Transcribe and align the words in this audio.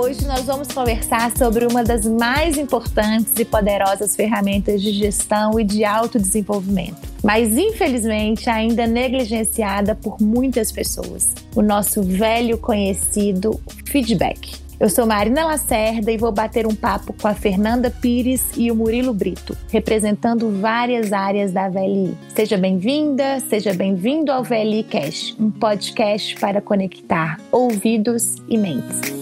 Hoje 0.00 0.24
nós 0.28 0.44
vamos 0.44 0.68
conversar 0.68 1.36
sobre 1.36 1.66
uma 1.66 1.82
das 1.82 2.06
mais 2.06 2.56
importantes 2.56 3.32
e 3.36 3.44
poderosas 3.44 4.14
ferramentas 4.14 4.80
de 4.80 4.92
gestão 4.92 5.58
e 5.58 5.64
de 5.64 5.84
autodesenvolvimento, 5.84 7.00
mas 7.20 7.58
infelizmente 7.58 8.48
ainda 8.48 8.86
negligenciada 8.86 9.96
por 9.96 10.22
muitas 10.22 10.70
pessoas: 10.70 11.34
o 11.52 11.60
nosso 11.62 12.00
velho 12.00 12.56
conhecido 12.58 13.60
feedback. 13.86 14.52
Eu 14.78 14.88
sou 14.88 15.04
Marina 15.04 15.44
Lacerda 15.44 16.12
e 16.12 16.16
vou 16.16 16.30
bater 16.30 16.64
um 16.64 16.76
papo 16.76 17.12
com 17.12 17.26
a 17.26 17.34
Fernanda 17.34 17.90
Pires 17.90 18.52
e 18.56 18.70
o 18.70 18.76
Murilo 18.76 19.12
Brito, 19.12 19.58
representando 19.68 20.60
várias 20.60 21.12
áreas 21.12 21.50
da 21.50 21.68
VLI. 21.68 22.16
Seja 22.36 22.56
bem-vinda, 22.56 23.40
seja 23.40 23.74
bem-vindo 23.74 24.30
ao 24.30 24.44
VLI 24.44 24.84
Cash, 24.84 25.34
um 25.40 25.50
podcast 25.50 26.36
para 26.36 26.60
conectar 26.60 27.40
ouvidos 27.50 28.36
e 28.48 28.56
mentes. 28.56 29.18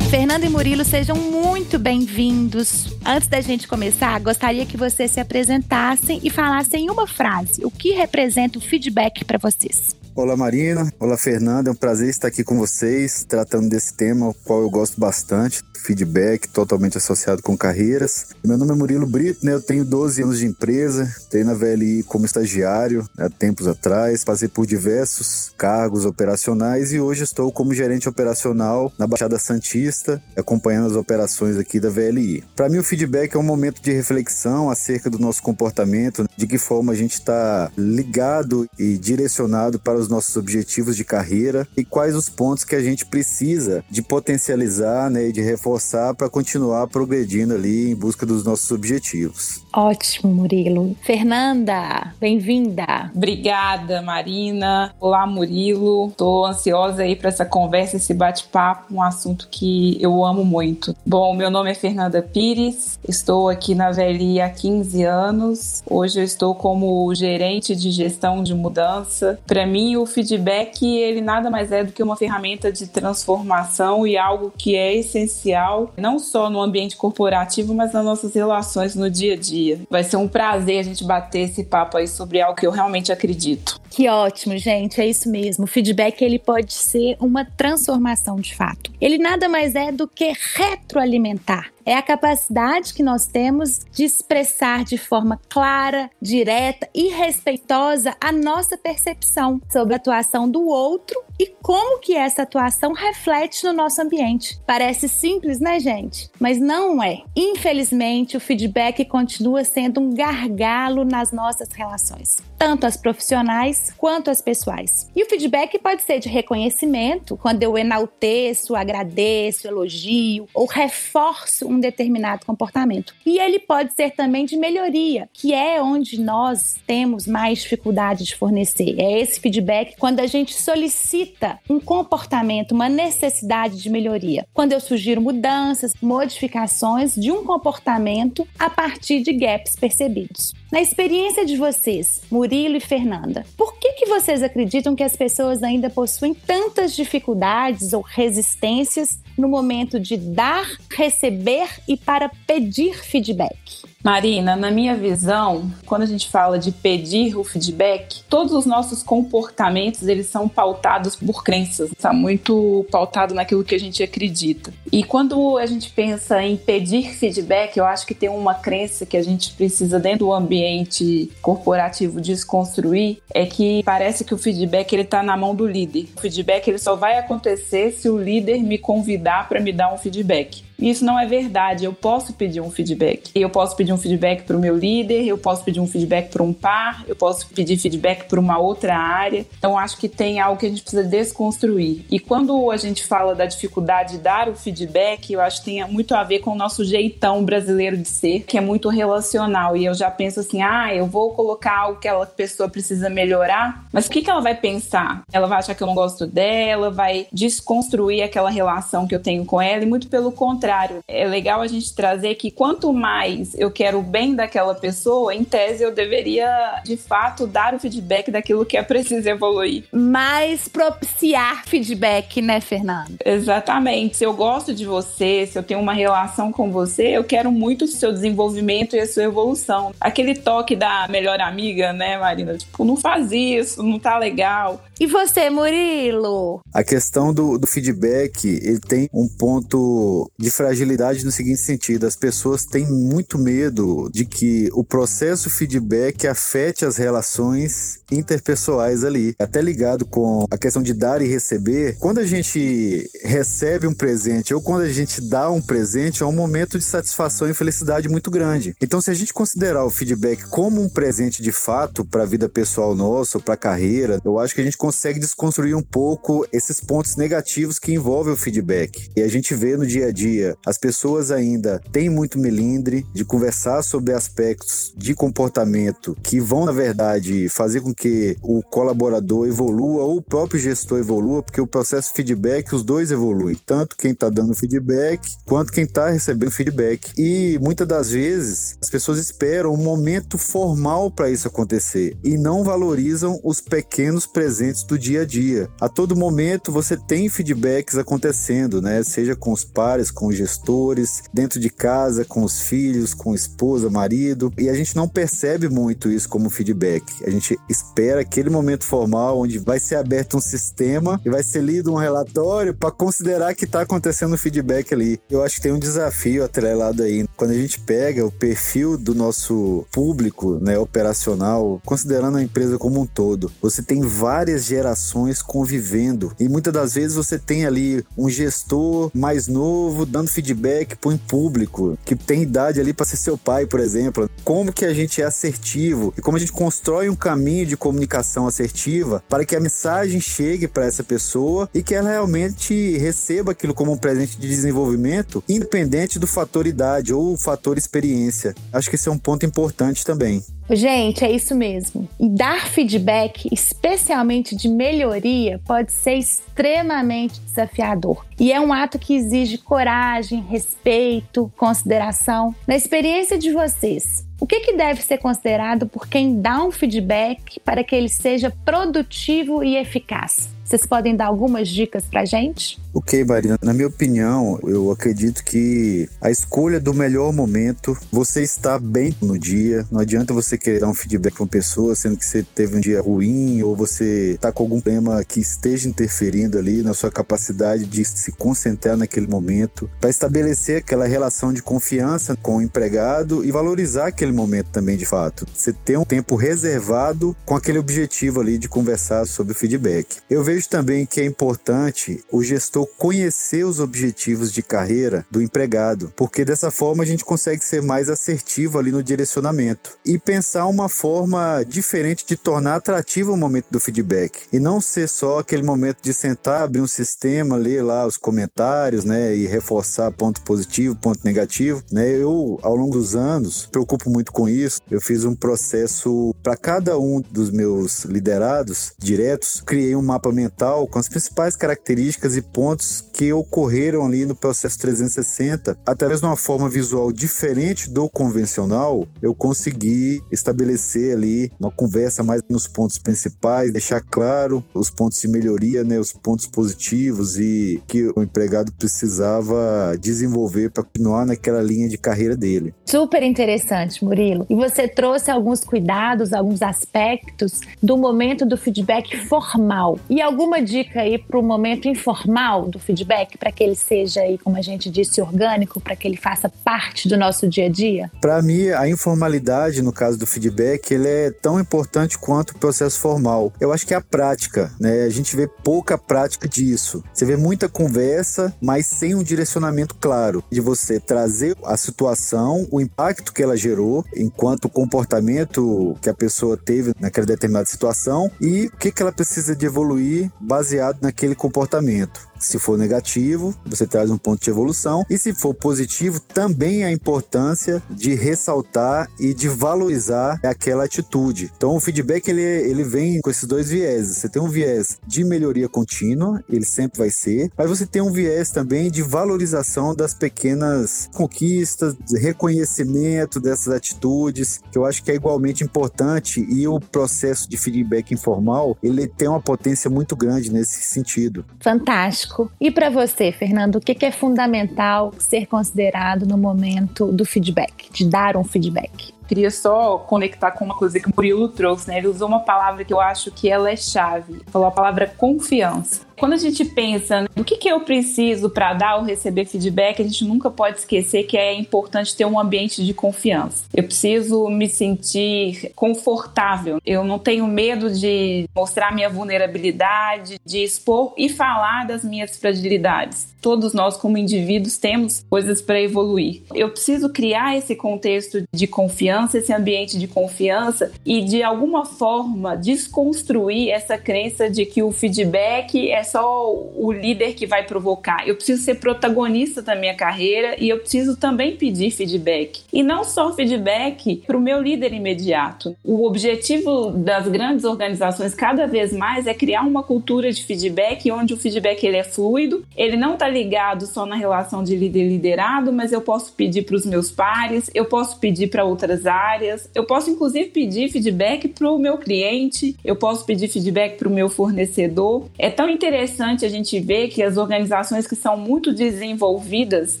Fernanda 0.10 0.44
e 0.44 0.48
Murilo, 0.48 0.84
sejam 0.84 1.14
muito 1.14 1.78
bem-vindos. 1.78 2.92
Antes 3.06 3.28
da 3.28 3.40
gente 3.40 3.68
começar, 3.68 4.18
gostaria 4.18 4.66
que 4.66 4.76
vocês 4.76 5.12
se 5.12 5.20
apresentassem 5.20 6.20
e 6.24 6.28
falassem 6.28 6.86
em 6.86 6.90
uma 6.90 7.06
frase 7.06 7.64
o 7.64 7.70
que 7.70 7.92
representa 7.92 8.58
o 8.58 8.60
feedback 8.60 9.24
para 9.24 9.38
vocês. 9.38 9.99
Olá 10.20 10.36
Marina, 10.36 10.92
olá 11.00 11.16
Fernanda, 11.16 11.70
é 11.70 11.72
um 11.72 11.74
prazer 11.74 12.10
estar 12.10 12.28
aqui 12.28 12.44
com 12.44 12.58
vocês, 12.58 13.24
tratando 13.26 13.70
desse 13.70 13.94
tema, 13.94 14.28
o 14.28 14.34
qual 14.34 14.60
eu 14.60 14.68
gosto 14.68 15.00
bastante, 15.00 15.62
feedback 15.80 16.46
totalmente 16.46 16.98
associado 16.98 17.42
com 17.42 17.56
carreiras. 17.56 18.26
Meu 18.44 18.58
nome 18.58 18.72
é 18.72 18.74
Murilo 18.74 19.06
Brito, 19.06 19.44
né? 19.46 19.54
Eu 19.54 19.62
tenho 19.62 19.82
12 19.82 20.22
anos 20.22 20.38
de 20.38 20.44
empresa, 20.46 21.10
tenho 21.30 21.46
na 21.46 21.54
VLI 21.54 22.02
como 22.02 22.26
estagiário 22.26 23.08
há 23.16 23.24
né, 23.24 23.30
tempos 23.38 23.66
atrás, 23.66 24.22
passei 24.22 24.46
por 24.46 24.66
diversos 24.66 25.52
cargos 25.56 26.04
operacionais 26.04 26.92
e 26.92 27.00
hoje 27.00 27.24
estou 27.24 27.50
como 27.50 27.72
gerente 27.72 28.06
operacional 28.06 28.92
na 28.98 29.06
Baixada 29.06 29.38
Santista, 29.38 30.22
acompanhando 30.36 30.88
as 30.88 30.96
operações 30.96 31.56
aqui 31.56 31.80
da 31.80 31.88
VLI. 31.88 32.44
Para 32.54 32.68
mim 32.68 32.76
o 32.76 32.84
feedback 32.84 33.34
é 33.34 33.38
um 33.38 33.42
momento 33.42 33.80
de 33.80 33.90
reflexão 33.90 34.68
acerca 34.68 35.08
do 35.08 35.18
nosso 35.18 35.42
comportamento, 35.42 36.28
de 36.36 36.46
que 36.46 36.58
forma 36.58 36.92
a 36.92 36.96
gente 36.96 37.14
está 37.14 37.72
ligado 37.74 38.68
e 38.78 38.98
direcionado 38.98 39.78
para 39.78 39.98
os 39.98 40.09
nossos 40.10 40.36
objetivos 40.36 40.96
de 40.96 41.04
carreira 41.04 41.66
e 41.76 41.84
quais 41.84 42.14
os 42.14 42.28
pontos 42.28 42.64
que 42.64 42.74
a 42.74 42.82
gente 42.82 43.06
precisa 43.06 43.84
de 43.88 44.02
potencializar 44.02 45.08
né, 45.10 45.28
e 45.28 45.32
de 45.32 45.40
reforçar 45.40 46.14
para 46.14 46.28
continuar 46.28 46.86
progredindo 46.88 47.54
ali 47.54 47.90
em 47.90 47.94
busca 47.94 48.26
dos 48.26 48.44
nossos 48.44 48.70
objetivos. 48.70 49.64
Ótimo, 49.72 50.32
Murilo. 50.32 50.96
Fernanda, 51.02 52.12
bem-vinda. 52.20 53.10
Obrigada, 53.14 54.02
Marina. 54.02 54.92
Olá, 54.98 55.26
Murilo. 55.26 56.08
Estou 56.08 56.44
ansiosa 56.44 57.02
aí 57.02 57.14
para 57.14 57.28
essa 57.28 57.44
conversa, 57.44 57.96
esse 57.96 58.12
bate-papo, 58.12 58.92
um 58.92 59.02
assunto 59.02 59.48
que 59.50 59.96
eu 60.00 60.24
amo 60.24 60.44
muito. 60.44 60.94
Bom, 61.06 61.34
meu 61.34 61.50
nome 61.50 61.70
é 61.70 61.74
Fernanda 61.74 62.20
Pires, 62.20 62.98
estou 63.08 63.48
aqui 63.48 63.74
na 63.74 63.90
VLI 63.90 64.40
há 64.40 64.50
15 64.50 65.02
anos. 65.04 65.82
Hoje 65.88 66.20
eu 66.20 66.24
estou 66.24 66.54
como 66.54 67.14
gerente 67.14 67.76
de 67.76 67.90
gestão 67.90 68.42
de 68.42 68.54
mudança. 68.54 69.38
Para 69.46 69.66
mim, 69.66 69.89
o 69.96 70.06
feedback, 70.06 70.86
ele 70.86 71.20
nada 71.20 71.50
mais 71.50 71.72
é 71.72 71.84
do 71.84 71.92
que 71.92 72.02
uma 72.02 72.16
ferramenta 72.16 72.70
de 72.70 72.86
transformação 72.86 74.06
e 74.06 74.16
algo 74.16 74.52
que 74.56 74.76
é 74.76 74.94
essencial, 74.94 75.92
não 75.96 76.18
só 76.18 76.50
no 76.50 76.60
ambiente 76.60 76.96
corporativo, 76.96 77.74
mas 77.74 77.92
nas 77.92 78.04
nossas 78.04 78.34
relações 78.34 78.94
no 78.94 79.10
dia 79.10 79.34
a 79.34 79.36
dia. 79.36 79.80
Vai 79.88 80.04
ser 80.04 80.16
um 80.16 80.28
prazer 80.28 80.80
a 80.80 80.82
gente 80.82 81.04
bater 81.04 81.40
esse 81.40 81.64
papo 81.64 81.96
aí 81.96 82.06
sobre 82.06 82.40
algo 82.40 82.58
que 82.58 82.66
eu 82.66 82.70
realmente 82.70 83.10
acredito. 83.12 83.79
Que 83.90 84.08
ótimo, 84.08 84.56
gente, 84.56 85.00
é 85.00 85.06
isso 85.06 85.28
mesmo. 85.28 85.64
O 85.64 85.66
feedback 85.66 86.22
ele 86.22 86.38
pode 86.38 86.72
ser 86.72 87.16
uma 87.20 87.44
transformação 87.44 88.36
de 88.36 88.54
fato. 88.54 88.92
Ele 89.00 89.18
nada 89.18 89.48
mais 89.48 89.74
é 89.74 89.90
do 89.90 90.06
que 90.06 90.32
retroalimentar 90.54 91.70
é 91.84 91.94
a 91.94 92.02
capacidade 92.02 92.94
que 92.94 93.02
nós 93.02 93.26
temos 93.26 93.80
de 93.90 94.04
expressar 94.04 94.84
de 94.84 94.96
forma 94.96 95.40
clara, 95.48 96.10
direta 96.20 96.88
e 96.94 97.08
respeitosa 97.08 98.16
a 98.20 98.30
nossa 98.30 98.76
percepção 98.76 99.60
sobre 99.68 99.94
a 99.94 99.96
atuação 99.96 100.48
do 100.48 100.66
outro 100.68 101.20
e 101.38 101.46
como 101.62 101.98
que 101.98 102.14
essa 102.14 102.42
atuação 102.42 102.92
reflete 102.92 103.64
no 103.64 103.72
nosso 103.72 104.00
ambiente. 104.00 104.60
Parece 104.66 105.08
simples, 105.08 105.58
né, 105.58 105.80
gente? 105.80 106.30
Mas 106.38 106.58
não 106.58 107.02
é. 107.02 107.22
Infelizmente, 107.34 108.36
o 108.36 108.40
feedback 108.40 109.04
continua 109.06 109.64
sendo 109.64 110.00
um 110.00 110.14
gargalo 110.14 111.04
nas 111.04 111.32
nossas 111.32 111.70
relações, 111.72 112.36
tanto 112.58 112.86
as 112.86 112.96
profissionais 112.96 113.79
quanto 113.96 114.30
as 114.30 114.40
pessoais. 114.42 115.08
E 115.14 115.22
o 115.22 115.26
feedback 115.26 115.78
pode 115.78 116.02
ser 116.02 116.18
de 116.18 116.28
reconhecimento, 116.28 117.36
quando 117.36 117.62
eu 117.62 117.76
enalteço, 117.76 118.74
agradeço, 118.74 119.66
elogio 119.66 120.46
ou 120.54 120.66
reforço 120.66 121.68
um 121.68 121.80
determinado 121.80 122.44
comportamento. 122.44 123.14
E 123.24 123.38
ele 123.38 123.58
pode 123.58 123.94
ser 123.94 124.10
também 124.10 124.44
de 124.44 124.56
melhoria, 124.56 125.28
que 125.32 125.54
é 125.54 125.82
onde 125.82 126.20
nós 126.20 126.76
temos 126.86 127.26
mais 127.26 127.60
dificuldade 127.60 128.24
de 128.24 128.36
fornecer. 128.36 128.96
É 128.98 129.20
esse 129.20 129.40
feedback 129.40 129.96
quando 129.98 130.20
a 130.20 130.26
gente 130.26 130.54
solicita 130.54 131.58
um 131.68 131.80
comportamento, 131.80 132.72
uma 132.72 132.88
necessidade 132.88 133.80
de 133.80 133.88
melhoria. 133.88 134.46
Quando 134.52 134.72
eu 134.72 134.80
sugiro 134.80 135.20
mudanças, 135.20 135.94
modificações 136.00 137.14
de 137.14 137.30
um 137.30 137.44
comportamento 137.44 138.46
a 138.58 138.68
partir 138.68 139.22
de 139.22 139.32
gaps 139.32 139.76
percebidos. 139.76 140.52
Na 140.70 140.80
experiência 140.80 141.44
de 141.44 141.56
vocês, 141.56 142.20
Murilo 142.30 142.76
e 142.76 142.80
Fernanda, 142.80 143.44
por 143.56 143.76
que, 143.76 143.92
que 143.94 144.06
vocês 144.06 144.40
acreditam 144.40 144.94
que 144.94 145.02
as 145.02 145.16
pessoas 145.16 145.64
ainda 145.64 145.90
possuem 145.90 146.32
tantas 146.32 146.94
dificuldades 146.94 147.92
ou 147.92 148.02
resistências 148.02 149.18
no 149.36 149.48
momento 149.48 149.98
de 149.98 150.16
dar, 150.16 150.70
receber 150.88 151.68
e 151.88 151.96
para 151.96 152.30
pedir 152.46 152.94
feedback? 153.02 153.89
Marina, 154.02 154.56
na 154.56 154.70
minha 154.70 154.94
visão, 154.94 155.70
quando 155.84 156.02
a 156.02 156.06
gente 156.06 156.28
fala 156.28 156.58
de 156.58 156.72
pedir 156.72 157.36
o 157.36 157.44
feedback, 157.44 158.22
todos 158.30 158.52
os 158.54 158.64
nossos 158.64 159.02
comportamentos 159.02 160.08
eles 160.08 160.26
são 160.26 160.48
pautados 160.48 161.14
por 161.14 161.44
crenças, 161.44 161.90
está 161.90 162.10
muito 162.10 162.86
pautado 162.90 163.34
naquilo 163.34 163.62
que 163.62 163.74
a 163.74 163.78
gente 163.78 164.02
acredita. 164.02 164.72
E 164.90 165.04
quando 165.04 165.58
a 165.58 165.66
gente 165.66 165.90
pensa 165.90 166.42
em 166.42 166.56
pedir 166.56 167.14
feedback, 167.14 167.76
eu 167.76 167.84
acho 167.84 168.06
que 168.06 168.14
tem 168.14 168.30
uma 168.30 168.54
crença 168.54 169.04
que 169.04 169.18
a 169.18 169.22
gente 169.22 169.52
precisa 169.52 169.98
dentro 169.98 170.20
do 170.20 170.32
ambiente 170.32 171.30
corporativo 171.42 172.22
desconstruir, 172.22 173.18
é 173.34 173.44
que 173.44 173.82
parece 173.84 174.24
que 174.24 174.32
o 174.32 174.38
feedback 174.38 174.92
ele 174.94 175.02
está 175.02 175.22
na 175.22 175.36
mão 175.36 175.54
do 175.54 175.66
líder. 175.66 176.08
O 176.16 176.20
feedback 176.20 176.66
ele 176.68 176.78
só 176.78 176.96
vai 176.96 177.18
acontecer 177.18 177.92
se 177.92 178.08
o 178.08 178.16
líder 178.16 178.62
me 178.62 178.78
convidar 178.78 179.46
para 179.46 179.60
me 179.60 179.72
dar 179.72 179.92
um 179.92 179.98
feedback. 179.98 180.64
E 180.80 180.88
isso 180.88 181.04
não 181.04 181.18
é 181.18 181.26
verdade. 181.26 181.84
Eu 181.84 181.92
posso 181.92 182.32
pedir 182.32 182.60
um 182.60 182.70
feedback. 182.70 183.30
Eu 183.34 183.50
posso 183.50 183.76
pedir 183.76 183.92
um 183.92 183.98
feedback 183.98 184.44
para 184.44 184.56
o 184.56 184.60
meu 184.60 184.76
líder, 184.76 185.26
eu 185.26 185.36
posso 185.36 185.62
pedir 185.62 185.78
um 185.78 185.86
feedback 185.86 186.30
para 186.30 186.42
um 186.42 186.52
par, 186.52 187.04
eu 187.06 187.14
posso 187.14 187.46
pedir 187.48 187.76
feedback 187.76 188.26
para 188.26 188.40
uma 188.40 188.58
outra 188.58 188.96
área. 188.96 189.44
Então, 189.58 189.78
acho 189.78 189.98
que 189.98 190.08
tem 190.08 190.40
algo 190.40 190.58
que 190.58 190.66
a 190.66 190.68
gente 190.70 190.80
precisa 190.80 191.04
desconstruir. 191.04 192.06
E 192.10 192.18
quando 192.18 192.70
a 192.70 192.76
gente 192.78 193.04
fala 193.04 193.34
da 193.34 193.44
dificuldade 193.44 194.12
de 194.12 194.18
dar 194.18 194.48
o 194.48 194.56
feedback, 194.56 195.32
eu 195.32 195.40
acho 195.40 195.58
que 195.58 195.66
tem 195.66 195.86
muito 195.86 196.14
a 196.14 196.24
ver 196.24 196.38
com 196.38 196.52
o 196.52 196.56
nosso 196.56 196.84
jeitão 196.84 197.44
brasileiro 197.44 197.96
de 197.96 198.08
ser, 198.08 198.44
que 198.44 198.56
é 198.56 198.60
muito 198.60 198.88
relacional. 198.88 199.76
E 199.76 199.84
eu 199.84 199.92
já 199.92 200.10
penso 200.10 200.40
assim: 200.40 200.62
ah, 200.62 200.94
eu 200.94 201.06
vou 201.06 201.32
colocar 201.32 201.78
algo 201.78 202.00
que 202.00 202.08
aquela 202.08 202.24
pessoa 202.24 202.68
precisa 202.68 203.10
melhorar, 203.10 203.84
mas 203.92 204.06
o 204.06 204.10
que, 204.10 204.22
que 204.22 204.30
ela 204.30 204.40
vai 204.40 204.54
pensar? 204.54 205.22
Ela 205.32 205.46
vai 205.46 205.58
achar 205.58 205.74
que 205.74 205.82
eu 205.82 205.86
não 205.86 205.94
gosto 205.94 206.26
dela, 206.26 206.90
vai 206.90 207.26
desconstruir 207.30 208.22
aquela 208.22 208.50
relação 208.50 209.06
que 209.06 209.14
eu 209.14 209.20
tenho 209.20 209.44
com 209.44 209.60
ela, 209.60 209.82
e 209.82 209.86
muito 209.86 210.08
pelo 210.08 210.32
contrário 210.32 210.69
contrário, 210.70 211.02
é 211.08 211.26
legal 211.26 211.60
a 211.60 211.66
gente 211.66 211.92
trazer 211.94 212.36
que 212.36 212.50
quanto 212.50 212.92
mais 212.92 213.58
eu 213.58 213.70
quero 213.70 213.98
o 213.98 214.02
bem 214.02 214.36
daquela 214.36 214.74
pessoa, 214.74 215.34
em 215.34 215.42
tese 215.42 215.82
eu 215.82 215.92
deveria 215.92 216.80
de 216.84 216.96
fato 216.96 217.46
dar 217.46 217.74
o 217.74 217.80
feedback 217.80 218.30
daquilo 218.30 218.64
que 218.64 218.76
é 218.76 218.82
preciso 218.82 219.28
evoluir. 219.28 219.84
Mais 219.92 220.68
propiciar 220.68 221.64
feedback, 221.66 222.40
né, 222.40 222.60
Fernando? 222.60 223.16
Exatamente. 223.24 224.16
Se 224.16 224.24
eu 224.24 224.32
gosto 224.32 224.72
de 224.72 224.86
você, 224.86 225.46
se 225.46 225.58
eu 225.58 225.62
tenho 225.62 225.80
uma 225.80 225.92
relação 225.92 226.52
com 226.52 226.70
você, 226.70 227.08
eu 227.08 227.24
quero 227.24 227.50
muito 227.50 227.84
o 227.84 227.88
seu 227.88 228.12
desenvolvimento 228.12 228.94
e 228.94 229.00
a 229.00 229.06
sua 229.06 229.24
evolução. 229.24 229.92
Aquele 230.00 230.36
toque 230.36 230.76
da 230.76 231.08
melhor 231.08 231.40
amiga, 231.40 231.92
né, 231.92 232.16
Marina? 232.16 232.56
Tipo, 232.56 232.84
não 232.84 232.96
faz 232.96 233.32
isso, 233.32 233.82
não 233.82 233.98
tá 233.98 234.16
legal. 234.18 234.80
E 235.00 235.06
você, 235.06 235.48
Murilo? 235.48 236.60
A 236.74 236.84
questão 236.84 237.32
do, 237.32 237.56
do 237.56 237.66
feedback, 237.66 238.46
ele 238.46 238.80
tem 238.80 239.08
um 239.14 239.26
ponto 239.26 240.30
de 240.38 240.50
fragilidade 240.50 241.24
no 241.24 241.32
seguinte 241.32 241.60
sentido: 241.60 242.06
as 242.06 242.14
pessoas 242.14 242.66
têm 242.66 242.86
muito 242.86 243.38
medo 243.38 244.10
de 244.12 244.26
que 244.26 244.68
o 244.74 244.84
processo 244.84 245.48
feedback 245.48 246.26
afete 246.26 246.84
as 246.84 246.98
relações 246.98 248.00
interpessoais 248.12 249.02
ali. 249.02 249.34
Até 249.38 249.62
ligado 249.62 250.04
com 250.04 250.44
a 250.50 250.58
questão 250.58 250.82
de 250.82 250.92
dar 250.92 251.22
e 251.22 251.26
receber. 251.26 251.96
Quando 251.98 252.18
a 252.18 252.26
gente 252.26 253.08
recebe 253.24 253.86
um 253.86 253.94
presente 253.94 254.52
ou 254.52 254.60
quando 254.60 254.82
a 254.82 254.92
gente 254.92 255.22
dá 255.22 255.50
um 255.50 255.62
presente, 255.62 256.22
é 256.22 256.26
um 256.26 256.32
momento 256.32 256.78
de 256.78 256.84
satisfação 256.84 257.48
e 257.48 257.54
felicidade 257.54 258.06
muito 258.06 258.30
grande. 258.30 258.76
Então, 258.82 259.00
se 259.00 259.10
a 259.10 259.14
gente 259.14 259.32
considerar 259.32 259.86
o 259.86 259.90
feedback 259.90 260.46
como 260.50 260.82
um 260.82 260.90
presente 260.90 261.42
de 261.42 261.52
fato 261.52 262.04
para 262.04 262.24
a 262.24 262.26
vida 262.26 262.50
pessoal 262.50 262.94
nossa, 262.94 263.40
para 263.40 263.54
a 263.54 263.56
carreira, 263.56 264.20
eu 264.22 264.38
acho 264.38 264.54
que 264.54 264.60
a 264.60 264.64
gente 264.64 264.76
consegue 264.90 265.20
desconstruir 265.20 265.76
um 265.76 265.82
pouco 265.82 266.44
esses 266.52 266.80
pontos 266.80 267.14
negativos 267.14 267.78
que 267.78 267.94
envolvem 267.94 268.32
o 268.32 268.36
feedback. 268.36 269.08
E 269.16 269.22
a 269.22 269.28
gente 269.28 269.54
vê 269.54 269.76
no 269.76 269.86
dia 269.86 270.08
a 270.08 270.10
dia, 270.10 270.56
as 270.66 270.76
pessoas 270.76 271.30
ainda 271.30 271.80
têm 271.92 272.10
muito 272.10 272.40
melindre 272.40 273.06
de 273.14 273.24
conversar 273.24 273.82
sobre 273.82 274.12
aspectos 274.12 274.92
de 274.96 275.14
comportamento 275.14 276.16
que 276.24 276.40
vão, 276.40 276.64
na 276.64 276.72
verdade, 276.72 277.48
fazer 277.48 277.80
com 277.80 277.94
que 277.94 278.36
o 278.42 278.62
colaborador 278.64 279.46
evolua 279.46 280.02
ou 280.02 280.16
o 280.16 280.22
próprio 280.22 280.60
gestor 280.60 280.98
evolua, 280.98 281.40
porque 281.40 281.60
o 281.60 281.68
processo 281.68 282.12
feedback, 282.12 282.74
os 282.74 282.82
dois 282.82 283.12
evoluem, 283.12 283.56
tanto 283.64 283.96
quem 283.96 284.10
está 284.10 284.28
dando 284.28 284.56
feedback 284.56 285.20
quanto 285.46 285.72
quem 285.72 285.84
está 285.84 286.10
recebendo 286.10 286.50
feedback. 286.50 287.12
E 287.16 287.60
muitas 287.62 287.86
das 287.86 288.10
vezes 288.10 288.76
as 288.82 288.90
pessoas 288.90 289.20
esperam 289.20 289.72
um 289.72 289.76
momento 289.76 290.36
formal 290.36 291.12
para 291.12 291.30
isso 291.30 291.46
acontecer 291.46 292.16
e 292.24 292.36
não 292.36 292.64
valorizam 292.64 293.38
os 293.44 293.60
pequenos 293.60 294.26
presentes 294.26 294.79
do 294.86 294.98
dia 294.98 295.22
a 295.22 295.24
dia. 295.24 295.68
A 295.80 295.88
todo 295.88 296.16
momento 296.16 296.72
você 296.72 296.96
tem 296.96 297.28
feedbacks 297.28 297.96
acontecendo, 297.96 298.80
né? 298.80 299.02
Seja 299.02 299.34
com 299.36 299.52
os 299.52 299.64
pares, 299.64 300.10
com 300.10 300.26
os 300.28 300.36
gestores, 300.36 301.22
dentro 301.32 301.60
de 301.60 301.70
casa, 301.70 302.24
com 302.24 302.42
os 302.42 302.60
filhos, 302.60 303.14
com 303.14 303.34
esposa, 303.34 303.90
marido, 303.90 304.52
e 304.58 304.68
a 304.68 304.74
gente 304.74 304.96
não 304.96 305.08
percebe 305.08 305.68
muito 305.68 306.10
isso 306.10 306.28
como 306.28 306.50
feedback. 306.50 307.04
A 307.24 307.30
gente 307.30 307.58
espera 307.68 308.20
aquele 308.20 308.50
momento 308.50 308.84
formal 308.84 309.38
onde 309.38 309.58
vai 309.58 309.78
ser 309.78 309.96
aberto 309.96 310.36
um 310.36 310.40
sistema 310.40 311.20
e 311.24 311.30
vai 311.30 311.42
ser 311.42 311.62
lido 311.62 311.92
um 311.92 311.96
relatório 311.96 312.74
para 312.74 312.90
considerar 312.90 313.54
que 313.54 313.64
está 313.64 313.82
acontecendo 313.82 314.36
feedback 314.36 314.92
ali. 314.92 315.20
Eu 315.30 315.42
acho 315.42 315.56
que 315.56 315.62
tem 315.62 315.72
um 315.72 315.78
desafio 315.78 316.44
atrelado 316.44 317.02
aí. 317.02 317.26
Quando 317.36 317.50
a 317.50 317.54
gente 317.54 317.80
pega 317.80 318.24
o 318.24 318.30
perfil 318.30 318.96
do 318.96 319.14
nosso 319.14 319.84
público, 319.92 320.58
né, 320.60 320.78
operacional, 320.78 321.80
considerando 321.84 322.38
a 322.38 322.42
empresa 322.42 322.78
como 322.78 323.00
um 323.00 323.06
todo, 323.06 323.50
você 323.60 323.82
tem 323.82 324.00
várias 324.00 324.66
gerações 324.70 325.42
convivendo 325.42 326.32
e 326.38 326.48
muitas 326.48 326.72
das 326.72 326.94
vezes 326.94 327.16
você 327.16 327.38
tem 327.38 327.66
ali 327.66 328.04
um 328.16 328.28
gestor 328.28 329.10
mais 329.12 329.48
novo 329.48 330.06
dando 330.06 330.28
feedback 330.28 330.96
para 330.96 331.10
um 331.10 331.18
público 331.18 331.98
que 332.04 332.14
tem 332.14 332.42
idade 332.42 332.80
ali 332.80 332.92
para 332.92 333.06
ser 333.06 333.16
seu 333.16 333.36
pai, 333.36 333.66
por 333.66 333.80
exemplo. 333.80 334.30
Como 334.44 334.72
que 334.72 334.84
a 334.84 334.94
gente 334.94 335.20
é 335.20 335.24
assertivo 335.24 336.14
e 336.16 336.20
como 336.20 336.36
a 336.36 336.40
gente 336.40 336.52
constrói 336.52 337.08
um 337.08 337.16
caminho 337.16 337.66
de 337.66 337.76
comunicação 337.76 338.46
assertiva 338.46 339.22
para 339.28 339.44
que 339.44 339.56
a 339.56 339.60
mensagem 339.60 340.20
chegue 340.20 340.68
para 340.68 340.86
essa 340.86 341.02
pessoa 341.02 341.68
e 341.74 341.82
que 341.82 341.94
ela 341.94 342.10
realmente 342.10 342.96
receba 342.96 343.52
aquilo 343.52 343.74
como 343.74 343.92
um 343.92 343.98
presente 343.98 344.38
de 344.38 344.48
desenvolvimento, 344.48 345.42
independente 345.48 346.18
do 346.18 346.26
fator 346.26 346.66
idade 346.66 347.12
ou 347.12 347.36
fator 347.36 347.76
experiência. 347.76 348.54
Acho 348.72 348.88
que 348.88 348.96
esse 348.96 349.08
é 349.08 349.12
um 349.12 349.18
ponto 349.18 349.44
importante 349.44 350.04
também. 350.04 350.44
Gente, 350.70 351.24
é 351.24 351.30
isso 351.30 351.54
mesmo. 351.54 352.08
E 352.18 352.28
dar 352.28 352.66
feedback, 352.66 353.48
especialmente 353.52 354.54
de 354.54 354.68
melhoria, 354.68 355.60
pode 355.66 355.92
ser 355.92 356.14
extremamente 356.14 357.40
desafiador. 357.40 358.24
E 358.38 358.52
é 358.52 358.60
um 358.60 358.72
ato 358.72 358.98
que 358.98 359.14
exige 359.14 359.58
coragem, 359.58 360.44
respeito, 360.48 361.52
consideração. 361.56 362.54
Na 362.66 362.76
experiência 362.76 363.36
de 363.36 363.52
vocês, 363.52 364.24
o 364.40 364.46
que, 364.46 364.60
que 364.60 364.72
deve 364.72 365.02
ser 365.02 365.18
considerado 365.18 365.86
por 365.86 366.08
quem 366.08 366.40
dá 366.40 366.64
um 366.64 366.70
feedback 366.70 367.60
para 367.60 367.84
que 367.84 367.94
ele 367.94 368.08
seja 368.08 368.50
produtivo 368.64 369.62
e 369.62 369.76
eficaz? 369.76 370.48
Vocês 370.64 370.86
podem 370.86 371.16
dar 371.16 371.26
algumas 371.26 371.68
dicas 371.68 372.06
para 372.06 372.24
gente? 372.24 372.78
Ok, 372.92 373.24
Marina. 373.24 373.56
Na 373.62 373.72
minha 373.72 373.86
opinião, 373.86 374.58
eu 374.64 374.90
acredito 374.90 375.44
que 375.44 376.08
a 376.20 376.28
escolha 376.28 376.80
do 376.80 376.92
melhor 376.92 377.32
momento, 377.32 377.96
você 378.10 378.42
está 378.42 378.80
bem 378.80 379.14
no 379.22 379.38
dia. 379.38 379.86
Não 379.92 380.00
adianta 380.00 380.34
você 380.34 380.58
querer 380.58 380.80
dar 380.80 380.88
um 380.88 380.94
feedback 380.94 381.34
para 381.34 381.44
uma 381.44 381.48
pessoa, 381.48 381.94
sendo 381.94 382.16
que 382.16 382.24
você 382.24 382.42
teve 382.42 382.76
um 382.76 382.80
dia 382.80 383.00
ruim 383.00 383.62
ou 383.62 383.76
você 383.76 384.32
está 384.32 384.50
com 384.50 384.64
algum 384.64 384.80
tema 384.80 385.22
que 385.22 385.38
esteja 385.38 385.88
interferindo 385.88 386.58
ali 386.58 386.82
na 386.82 386.92
sua 386.92 387.12
capacidade 387.12 387.84
de 387.84 388.04
se 388.04 388.32
concentrar 388.32 388.96
naquele 388.96 389.28
momento, 389.28 389.88
para 390.00 390.10
estabelecer 390.10 390.78
aquela 390.78 391.06
relação 391.06 391.52
de 391.52 391.62
confiança 391.62 392.36
com 392.36 392.56
o 392.56 392.62
empregado 392.62 393.44
e 393.44 393.52
valorizar 393.52 394.08
aquele 394.08 394.32
momento 394.32 394.66
também 394.72 394.96
de 394.96 395.06
fato. 395.06 395.46
Você 395.54 395.72
ter 395.72 395.96
um 395.96 396.04
tempo 396.04 396.34
reservado 396.34 397.36
com 397.46 397.54
aquele 397.54 397.78
objetivo 397.78 398.40
ali 398.40 398.58
de 398.58 398.68
conversar 398.68 399.26
sobre 399.26 399.52
o 399.52 399.56
feedback. 399.56 400.16
Eu 400.28 400.42
vejo 400.42 400.68
também 400.68 401.06
que 401.06 401.20
é 401.20 401.24
importante 401.24 402.24
o 402.32 402.42
gestor 402.42 402.79
conhecer 402.86 403.64
os 403.64 403.80
objetivos 403.80 404.52
de 404.52 404.62
carreira 404.62 405.26
do 405.30 405.42
empregado, 405.42 406.12
porque 406.16 406.44
dessa 406.44 406.70
forma 406.70 407.02
a 407.02 407.06
gente 407.06 407.24
consegue 407.24 407.64
ser 407.64 407.82
mais 407.82 408.08
assertivo 408.08 408.78
ali 408.78 408.92
no 408.92 409.02
direcionamento 409.02 409.98
e 410.04 410.18
pensar 410.18 410.66
uma 410.66 410.88
forma 410.88 411.64
diferente 411.66 412.24
de 412.26 412.36
tornar 412.36 412.76
atrativo 412.76 413.32
o 413.32 413.36
momento 413.36 413.66
do 413.70 413.80
feedback 413.80 414.40
e 414.52 414.58
não 414.58 414.80
ser 414.80 415.08
só 415.08 415.38
aquele 415.38 415.62
momento 415.62 415.98
de 416.02 416.12
sentar, 416.12 416.62
abrir 416.62 416.80
um 416.80 416.86
sistema, 416.86 417.56
ler 417.56 417.82
lá 417.82 418.06
os 418.06 418.16
comentários, 418.16 419.04
né, 419.04 419.34
e 419.34 419.46
reforçar 419.46 420.10
ponto 420.12 420.42
positivo, 420.42 420.96
ponto 420.96 421.20
negativo, 421.24 421.82
né? 421.90 422.08
Eu 422.08 422.58
ao 422.62 422.76
longo 422.76 422.92
dos 422.92 423.16
anos 423.16 423.66
preocupo 423.66 424.10
muito 424.10 424.32
com 424.32 424.48
isso. 424.48 424.80
Eu 424.90 425.00
fiz 425.00 425.24
um 425.24 425.34
processo 425.34 426.34
para 426.42 426.56
cada 426.56 426.98
um 426.98 427.20
dos 427.20 427.50
meus 427.50 428.04
liderados 428.04 428.92
diretos, 428.98 429.60
criei 429.60 429.94
um 429.96 430.02
mapa 430.02 430.32
mental 430.32 430.86
com 430.86 430.98
as 430.98 431.08
principais 431.08 431.56
características 431.56 432.36
e 432.36 432.42
pontos 432.42 432.69
que 433.12 433.32
ocorreram 433.32 434.06
ali 434.06 434.24
no 434.24 434.34
processo 434.34 434.78
360, 434.78 435.78
através 435.84 436.20
de 436.20 436.26
uma 436.26 436.36
forma 436.36 436.68
visual 436.68 437.12
diferente 437.12 437.90
do 437.90 438.08
convencional, 438.08 439.06
eu 439.20 439.34
consegui 439.34 440.20
estabelecer 440.30 441.14
ali 441.14 441.50
uma 441.58 441.70
conversa 441.70 442.22
mais 442.22 442.42
nos 442.48 442.66
pontos 442.66 442.98
principais, 442.98 443.72
deixar 443.72 444.00
claro 444.00 444.64
os 444.74 444.90
pontos 444.90 445.20
de 445.20 445.28
melhoria, 445.28 445.84
né, 445.84 445.98
os 445.98 446.12
pontos 446.12 446.46
positivos 446.46 447.38
e 447.38 447.82
que 447.86 448.10
o 448.16 448.22
empregado 448.22 448.72
precisava 448.72 449.96
desenvolver 450.00 450.70
para 450.70 450.84
continuar 450.84 451.26
naquela 451.26 451.62
linha 451.62 451.88
de 451.88 451.98
carreira 451.98 452.36
dele. 452.36 452.74
Super 452.86 453.22
interessante, 453.22 454.04
Murilo. 454.04 454.46
E 454.48 454.54
você 454.54 454.88
trouxe 454.88 455.30
alguns 455.30 455.64
cuidados, 455.64 456.32
alguns 456.32 456.62
aspectos 456.62 457.60
do 457.82 457.96
momento 457.96 458.44
do 458.44 458.56
feedback 458.56 459.16
formal 459.26 459.98
e 460.08 460.20
alguma 460.20 460.60
dica 460.60 461.00
aí 461.00 461.18
para 461.18 461.38
o 461.38 461.42
momento 461.42 461.88
informal 461.88 462.59
do 462.68 462.78
feedback, 462.78 463.38
para 463.38 463.52
que 463.52 463.62
ele 463.62 463.74
seja 463.74 464.20
aí, 464.20 464.38
como 464.38 464.56
a 464.56 464.62
gente 464.62 464.90
disse, 464.90 465.20
orgânico, 465.20 465.80
para 465.80 465.96
que 465.96 466.06
ele 466.06 466.16
faça 466.16 466.48
parte 466.48 467.08
do 467.08 467.16
nosso 467.16 467.48
dia 467.48 467.66
a 467.66 467.68
dia? 467.68 468.10
Para 468.20 468.42
mim, 468.42 468.68
a 468.70 468.88
informalidade, 468.88 469.82
no 469.82 469.92
caso 469.92 470.18
do 470.18 470.26
feedback, 470.26 470.92
ele 470.92 471.08
é 471.08 471.30
tão 471.30 471.58
importante 471.58 472.18
quanto 472.18 472.50
o 472.50 472.58
processo 472.58 472.98
formal. 472.98 473.52
Eu 473.60 473.72
acho 473.72 473.86
que 473.86 473.94
é 473.94 473.96
a 473.96 474.00
prática, 474.00 474.72
né? 474.80 475.04
A 475.04 475.10
gente 475.10 475.36
vê 475.36 475.46
pouca 475.46 475.96
prática 475.96 476.48
disso. 476.48 477.02
Você 477.12 477.24
vê 477.24 477.36
muita 477.36 477.68
conversa, 477.68 478.54
mas 478.60 478.86
sem 478.86 479.14
um 479.14 479.22
direcionamento 479.22 479.94
claro 479.94 480.42
de 480.50 480.60
você 480.60 480.98
trazer 480.98 481.56
a 481.64 481.76
situação, 481.76 482.66
o 482.70 482.80
impacto 482.80 483.32
que 483.32 483.42
ela 483.42 483.56
gerou, 483.56 484.04
enquanto 484.16 484.66
o 484.66 484.70
comportamento 484.70 485.96
que 486.00 486.08
a 486.08 486.14
pessoa 486.14 486.56
teve 486.56 486.94
naquela 486.98 487.26
determinada 487.26 487.66
situação 487.66 488.30
e 488.40 488.66
o 488.66 488.76
que, 488.76 488.92
que 488.92 489.02
ela 489.02 489.12
precisa 489.12 489.54
de 489.54 489.66
evoluir 489.66 490.30
baseado 490.40 490.98
naquele 491.00 491.34
comportamento. 491.34 492.29
Se 492.40 492.58
for 492.58 492.78
negativo, 492.78 493.54
você 493.64 493.86
traz 493.86 494.10
um 494.10 494.18
ponto 494.18 494.42
de 494.42 494.50
evolução. 494.50 495.04
E 495.08 495.18
se 495.18 495.34
for 495.34 495.54
positivo, 495.54 496.18
também 496.18 496.84
a 496.84 496.90
importância 496.90 497.82
de 497.90 498.14
ressaltar 498.14 499.08
e 499.18 499.34
de 499.34 499.48
valorizar 499.48 500.40
aquela 500.42 500.84
atitude. 500.84 501.52
Então, 501.56 501.76
o 501.76 501.80
feedback 501.80 502.28
ele, 502.28 502.42
ele 502.42 502.82
vem 502.82 503.20
com 503.20 503.30
esses 503.30 503.44
dois 503.44 503.68
vieses. 503.68 504.16
Você 504.16 504.28
tem 504.28 504.40
um 504.40 504.48
viés 504.48 504.98
de 505.06 505.22
melhoria 505.22 505.68
contínua, 505.68 506.42
ele 506.48 506.64
sempre 506.64 506.98
vai 506.98 507.10
ser, 507.10 507.50
mas 507.56 507.68
você 507.68 507.86
tem 507.86 508.00
um 508.00 508.10
viés 508.10 508.50
também 508.50 508.90
de 508.90 509.02
valorização 509.02 509.94
das 509.94 510.14
pequenas 510.14 511.08
conquistas, 511.14 511.94
reconhecimento 512.18 513.38
dessas 513.38 513.72
atitudes, 513.72 514.60
que 514.70 514.78
eu 514.78 514.86
acho 514.86 515.02
que 515.02 515.10
é 515.10 515.14
igualmente 515.14 515.62
importante. 515.62 516.40
E 516.48 516.66
o 516.66 516.80
processo 516.80 517.48
de 517.48 517.56
feedback 517.56 518.12
informal, 518.12 518.76
ele 518.82 519.06
tem 519.06 519.28
uma 519.28 519.40
potência 519.40 519.90
muito 519.90 520.16
grande 520.16 520.50
nesse 520.50 520.80
sentido. 520.82 521.44
Fantástico. 521.60 522.29
E 522.60 522.70
para 522.70 522.90
você, 522.90 523.32
Fernando, 523.32 523.76
o 523.76 523.80
que 523.80 524.04
é 524.04 524.10
fundamental 524.10 525.12
ser 525.18 525.46
considerado 525.46 526.26
no 526.26 526.38
momento 526.38 527.10
do 527.12 527.24
feedback, 527.24 527.90
de 527.92 528.08
dar 528.08 528.36
um 528.36 528.44
feedback? 528.44 529.12
queria 529.30 529.50
só 529.52 529.96
conectar 529.96 530.50
com 530.50 530.64
uma 530.64 530.74
coisa 530.74 530.98
que 530.98 531.08
o 531.08 531.12
Murilo 531.14 531.48
trouxe, 531.48 531.86
né? 531.86 531.98
Ele 531.98 532.08
usou 532.08 532.26
uma 532.26 532.40
palavra 532.40 532.84
que 532.84 532.92
eu 532.92 532.98
acho 532.98 533.30
que 533.30 533.48
ela 533.48 533.70
é 533.70 533.76
chave. 533.76 534.42
Falou 534.48 534.66
a 534.66 534.72
palavra 534.72 535.06
confiança. 535.06 536.00
Quando 536.20 536.34
a 536.34 536.36
gente 536.36 536.66
pensa 536.66 537.26
no 537.34 537.42
que, 537.42 537.56
que 537.56 537.66
eu 537.66 537.80
preciso 537.80 538.50
para 538.50 538.74
dar 538.74 538.96
ou 538.96 539.04
receber 539.04 539.46
feedback, 539.46 540.02
a 540.02 540.04
gente 540.04 540.22
nunca 540.22 540.50
pode 540.50 540.80
esquecer 540.80 541.22
que 541.22 541.34
é 541.34 541.54
importante 541.54 542.14
ter 542.14 542.26
um 542.26 542.38
ambiente 542.38 542.84
de 542.84 542.92
confiança. 542.92 543.64
Eu 543.74 543.84
preciso 543.84 544.46
me 544.50 544.68
sentir 544.68 545.72
confortável. 545.74 546.78
Eu 546.84 547.04
não 547.04 547.18
tenho 547.18 547.46
medo 547.46 547.88
de 547.88 548.46
mostrar 548.54 548.94
minha 548.94 549.08
vulnerabilidade, 549.08 550.38
de 550.44 550.62
expor 550.62 551.14
e 551.16 551.30
falar 551.30 551.86
das 551.86 552.04
minhas 552.04 552.36
fragilidades. 552.36 553.30
Todos 553.40 553.72
nós, 553.72 553.96
como 553.96 554.18
indivíduos, 554.18 554.76
temos 554.76 555.24
coisas 555.30 555.62
para 555.62 555.80
evoluir. 555.80 556.42
Eu 556.54 556.68
preciso 556.68 557.08
criar 557.08 557.56
esse 557.56 557.74
contexto 557.74 558.44
de 558.52 558.66
confiança, 558.66 559.38
esse 559.38 559.54
ambiente 559.54 559.98
de 559.98 560.06
confiança 560.06 560.92
e, 561.06 561.22
de 561.22 561.42
alguma 561.42 561.86
forma, 561.86 562.54
desconstruir 562.54 563.70
essa 563.70 563.96
crença 563.96 564.50
de 564.50 564.66
que 564.66 564.82
o 564.82 564.92
feedback 564.92 565.90
é 565.90 566.02
só 566.10 566.52
o 566.74 566.92
líder 566.92 567.34
que 567.34 567.46
vai 567.46 567.64
provocar. 567.64 568.26
Eu 568.26 568.34
preciso 568.34 568.62
ser 568.62 568.76
protagonista 568.76 569.62
da 569.62 569.76
minha 569.76 569.94
carreira 569.94 570.56
e 570.58 570.68
eu 570.68 570.78
preciso 570.78 571.16
também 571.16 571.56
pedir 571.56 571.90
feedback. 571.90 572.62
E 572.72 572.82
não 572.82 573.04
só 573.04 573.32
feedback 573.34 574.22
para 574.26 574.36
o 574.36 574.40
meu 574.40 574.60
líder 574.60 574.92
imediato. 574.92 575.76
O 575.84 576.06
objetivo 576.06 576.90
das 576.90 577.28
grandes 577.28 577.64
organizações 577.64 578.34
cada 578.34 578.66
vez 578.66 578.92
mais 578.92 579.26
é 579.26 579.34
criar 579.34 579.62
uma 579.62 579.82
cultura 579.82 580.32
de 580.32 580.44
feedback 580.44 581.10
onde 581.10 581.34
o 581.34 581.36
feedback 581.36 581.84
ele 581.84 581.96
é 581.96 582.04
fluido, 582.04 582.64
ele 582.76 582.96
não 582.96 583.14
está 583.14 583.28
ligado 583.28 583.86
só 583.86 584.04
na 584.04 584.16
relação 584.16 584.62
de 584.62 584.76
líder 584.76 585.08
liderado, 585.08 585.72
mas 585.72 585.92
eu 585.92 586.00
posso 586.00 586.32
pedir 586.32 586.62
para 586.62 586.76
os 586.76 586.84
meus 586.84 587.10
pares, 587.10 587.70
eu 587.74 587.84
posso 587.84 588.18
pedir 588.18 588.48
para 588.48 588.64
outras 588.64 589.06
áreas, 589.06 589.68
eu 589.74 589.84
posso 589.84 590.10
inclusive 590.10 590.50
pedir 590.50 590.90
feedback 590.90 591.48
para 591.48 591.70
o 591.70 591.78
meu 591.78 591.98
cliente, 591.98 592.76
eu 592.84 592.96
posso 592.96 593.24
pedir 593.24 593.48
feedback 593.48 593.96
para 593.96 594.08
o 594.08 594.12
meu 594.12 594.28
fornecedor. 594.28 595.26
É 595.38 595.50
tão 595.50 595.68
interessante 595.68 595.99
a 596.00 596.48
gente 596.48 596.78
ver 596.80 597.08
que 597.08 597.22
as 597.22 597.36
organizações 597.36 598.06
que 598.06 598.16
são 598.16 598.36
muito 598.36 598.72
desenvolvidas 598.72 600.00